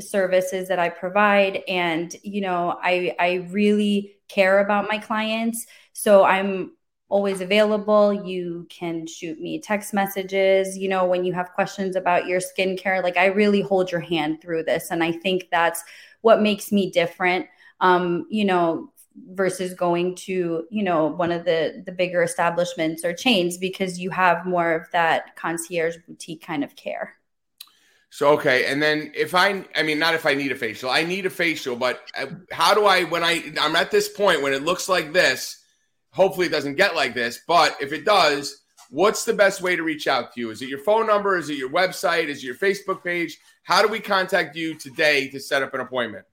services 0.00 0.68
that 0.68 0.78
I 0.80 0.88
provide. 0.88 1.62
And, 1.68 2.14
you 2.22 2.40
know, 2.40 2.78
I, 2.82 3.14
I 3.20 3.46
really 3.50 4.16
care 4.28 4.58
about 4.58 4.88
my 4.88 4.98
clients. 4.98 5.66
So 5.92 6.24
I'm 6.24 6.72
always 7.08 7.40
available. 7.40 8.12
You 8.12 8.66
can 8.70 9.06
shoot 9.06 9.38
me 9.40 9.60
text 9.60 9.94
messages, 9.94 10.76
you 10.76 10.88
know, 10.88 11.04
when 11.04 11.24
you 11.24 11.32
have 11.32 11.52
questions 11.52 11.94
about 11.94 12.26
your 12.26 12.40
skincare. 12.40 13.02
Like 13.02 13.16
I 13.16 13.26
really 13.26 13.60
hold 13.60 13.92
your 13.92 14.00
hand 14.00 14.40
through 14.40 14.64
this. 14.64 14.90
And 14.90 15.04
I 15.04 15.12
think 15.12 15.48
that's 15.50 15.84
what 16.22 16.42
makes 16.42 16.72
me 16.72 16.90
different. 16.90 17.46
Um, 17.80 18.26
you 18.30 18.44
know, 18.46 18.90
versus 19.16 19.74
going 19.74 20.14
to 20.14 20.66
you 20.70 20.82
know 20.82 21.06
one 21.06 21.30
of 21.30 21.44
the 21.44 21.82
the 21.86 21.92
bigger 21.92 22.22
establishments 22.22 23.04
or 23.04 23.12
chains 23.12 23.56
because 23.58 23.98
you 23.98 24.10
have 24.10 24.44
more 24.44 24.72
of 24.72 24.90
that 24.92 25.36
concierge 25.36 25.96
boutique 26.06 26.44
kind 26.44 26.64
of 26.64 26.74
care. 26.76 27.14
So 28.10 28.28
okay. 28.30 28.66
And 28.66 28.82
then 28.82 29.12
if 29.14 29.34
i 29.34 29.64
i 29.76 29.82
mean 29.82 29.98
not 29.98 30.14
if 30.14 30.26
i 30.26 30.34
need 30.34 30.52
a 30.52 30.56
facial. 30.56 30.90
I 30.90 31.04
need 31.04 31.26
a 31.26 31.30
facial 31.30 31.76
but 31.76 32.00
uh, 32.16 32.26
how 32.50 32.74
do 32.74 32.86
i 32.86 33.04
when 33.04 33.24
i 33.24 33.52
i'm 33.60 33.76
at 33.76 33.90
this 33.90 34.08
point 34.08 34.42
when 34.42 34.52
it 34.52 34.62
looks 34.62 34.88
like 34.88 35.12
this 35.12 35.62
hopefully 36.10 36.46
it 36.46 36.50
doesn't 36.50 36.76
get 36.76 36.94
like 36.94 37.14
this 37.14 37.40
but 37.46 37.76
if 37.80 37.92
it 37.92 38.04
does 38.04 38.64
what's 38.90 39.24
the 39.24 39.32
best 39.32 39.60
way 39.60 39.74
to 39.74 39.82
reach 39.82 40.06
out 40.06 40.32
to 40.32 40.40
you? 40.40 40.50
Is 40.50 40.62
it 40.62 40.68
your 40.68 40.78
phone 40.78 41.06
number? 41.06 41.36
Is 41.36 41.50
it 41.50 41.56
your 41.56 41.70
website? 41.70 42.28
Is 42.28 42.38
it 42.38 42.46
your 42.46 42.54
facebook 42.54 43.02
page? 43.02 43.38
How 43.64 43.82
do 43.82 43.88
we 43.88 43.98
contact 43.98 44.56
you 44.56 44.78
today 44.78 45.28
to 45.30 45.40
set 45.40 45.62
up 45.62 45.74
an 45.74 45.80
appointment 45.80 46.24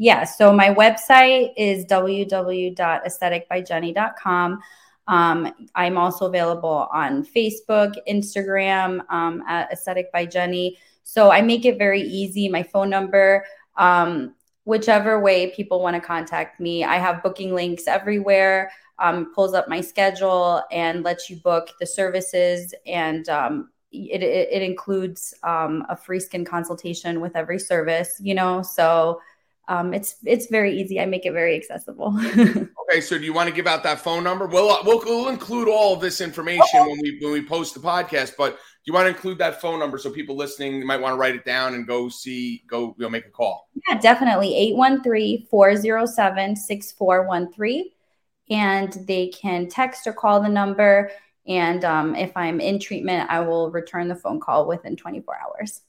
yeah, 0.00 0.24
so 0.24 0.50
my 0.50 0.72
website 0.72 1.52
is 1.58 1.84
www.asthetikbyjenni.com. 1.84 4.60
Um, 5.06 5.52
I'm 5.74 5.98
also 5.98 6.24
available 6.24 6.88
on 6.90 7.22
Facebook, 7.22 7.96
Instagram 8.08 9.04
um, 9.10 9.42
at 9.46 9.70
Ästhetik 9.70 10.10
by 10.10 10.24
Jenni. 10.24 10.78
So 11.02 11.30
I 11.30 11.42
make 11.42 11.66
it 11.66 11.76
very 11.76 12.00
easy. 12.00 12.48
My 12.48 12.62
phone 12.62 12.88
number, 12.88 13.44
um, 13.76 14.34
whichever 14.64 15.20
way 15.20 15.50
people 15.50 15.82
want 15.82 15.96
to 15.96 16.00
contact 16.00 16.60
me, 16.60 16.82
I 16.82 16.96
have 16.96 17.22
booking 17.22 17.54
links 17.54 17.86
everywhere. 17.86 18.72
Um, 18.98 19.34
pulls 19.34 19.52
up 19.52 19.68
my 19.68 19.82
schedule 19.82 20.62
and 20.72 21.04
lets 21.04 21.28
you 21.28 21.36
book 21.36 21.72
the 21.78 21.86
services 21.86 22.72
and 22.86 23.28
um, 23.28 23.68
it, 23.92 24.22
it, 24.22 24.48
it, 24.50 24.62
includes 24.62 25.34
um, 25.42 25.84
a 25.90 25.96
free 25.96 26.20
skin 26.20 26.46
consultation 26.46 27.20
with 27.20 27.36
every 27.36 27.58
service, 27.58 28.18
you 28.18 28.34
know, 28.34 28.62
so 28.62 29.20
um, 29.68 29.94
it's 29.94 30.16
it's 30.24 30.46
very 30.46 30.80
easy. 30.80 31.00
I 31.00 31.06
make 31.06 31.26
it 31.26 31.32
very 31.32 31.56
accessible. 31.56 32.18
okay, 32.36 33.00
so 33.00 33.16
do 33.16 33.24
you 33.24 33.32
want 33.32 33.48
to 33.48 33.54
give 33.54 33.66
out 33.66 33.82
that 33.84 34.00
phone 34.00 34.24
number? 34.24 34.46
Well, 34.46 34.70
uh, 34.70 34.82
we'll, 34.84 35.00
we'll 35.04 35.28
include 35.28 35.68
all 35.68 35.94
of 35.94 36.00
this 36.00 36.20
information 36.20 36.86
when 36.86 36.98
we 37.00 37.18
when 37.20 37.32
we 37.32 37.44
post 37.44 37.74
the 37.74 37.80
podcast. 37.80 38.32
But 38.36 38.54
do 38.54 38.58
you 38.84 38.92
want 38.92 39.04
to 39.04 39.10
include 39.10 39.38
that 39.38 39.60
phone 39.60 39.78
number 39.78 39.98
so 39.98 40.10
people 40.10 40.36
listening 40.36 40.84
might 40.84 41.00
want 41.00 41.12
to 41.12 41.16
write 41.16 41.34
it 41.34 41.44
down 41.44 41.74
and 41.74 41.86
go 41.86 42.08
see 42.08 42.64
go 42.66 42.94
you 42.98 43.04
know, 43.04 43.10
make 43.10 43.26
a 43.26 43.30
call? 43.30 43.68
Yeah, 43.88 43.98
definitely 43.98 44.74
813-407-6413 45.52 47.82
and 48.50 48.92
they 49.06 49.28
can 49.28 49.68
text 49.68 50.06
or 50.06 50.12
call 50.12 50.40
the 50.40 50.48
number 50.48 51.10
and 51.46 51.84
um, 51.84 52.14
if 52.14 52.36
I'm 52.36 52.60
in 52.60 52.78
treatment, 52.78 53.30
I 53.30 53.40
will 53.40 53.70
return 53.70 54.08
the 54.08 54.14
phone 54.14 54.40
call 54.40 54.68
within 54.68 54.96
24 54.96 55.36
hours. 55.42 55.82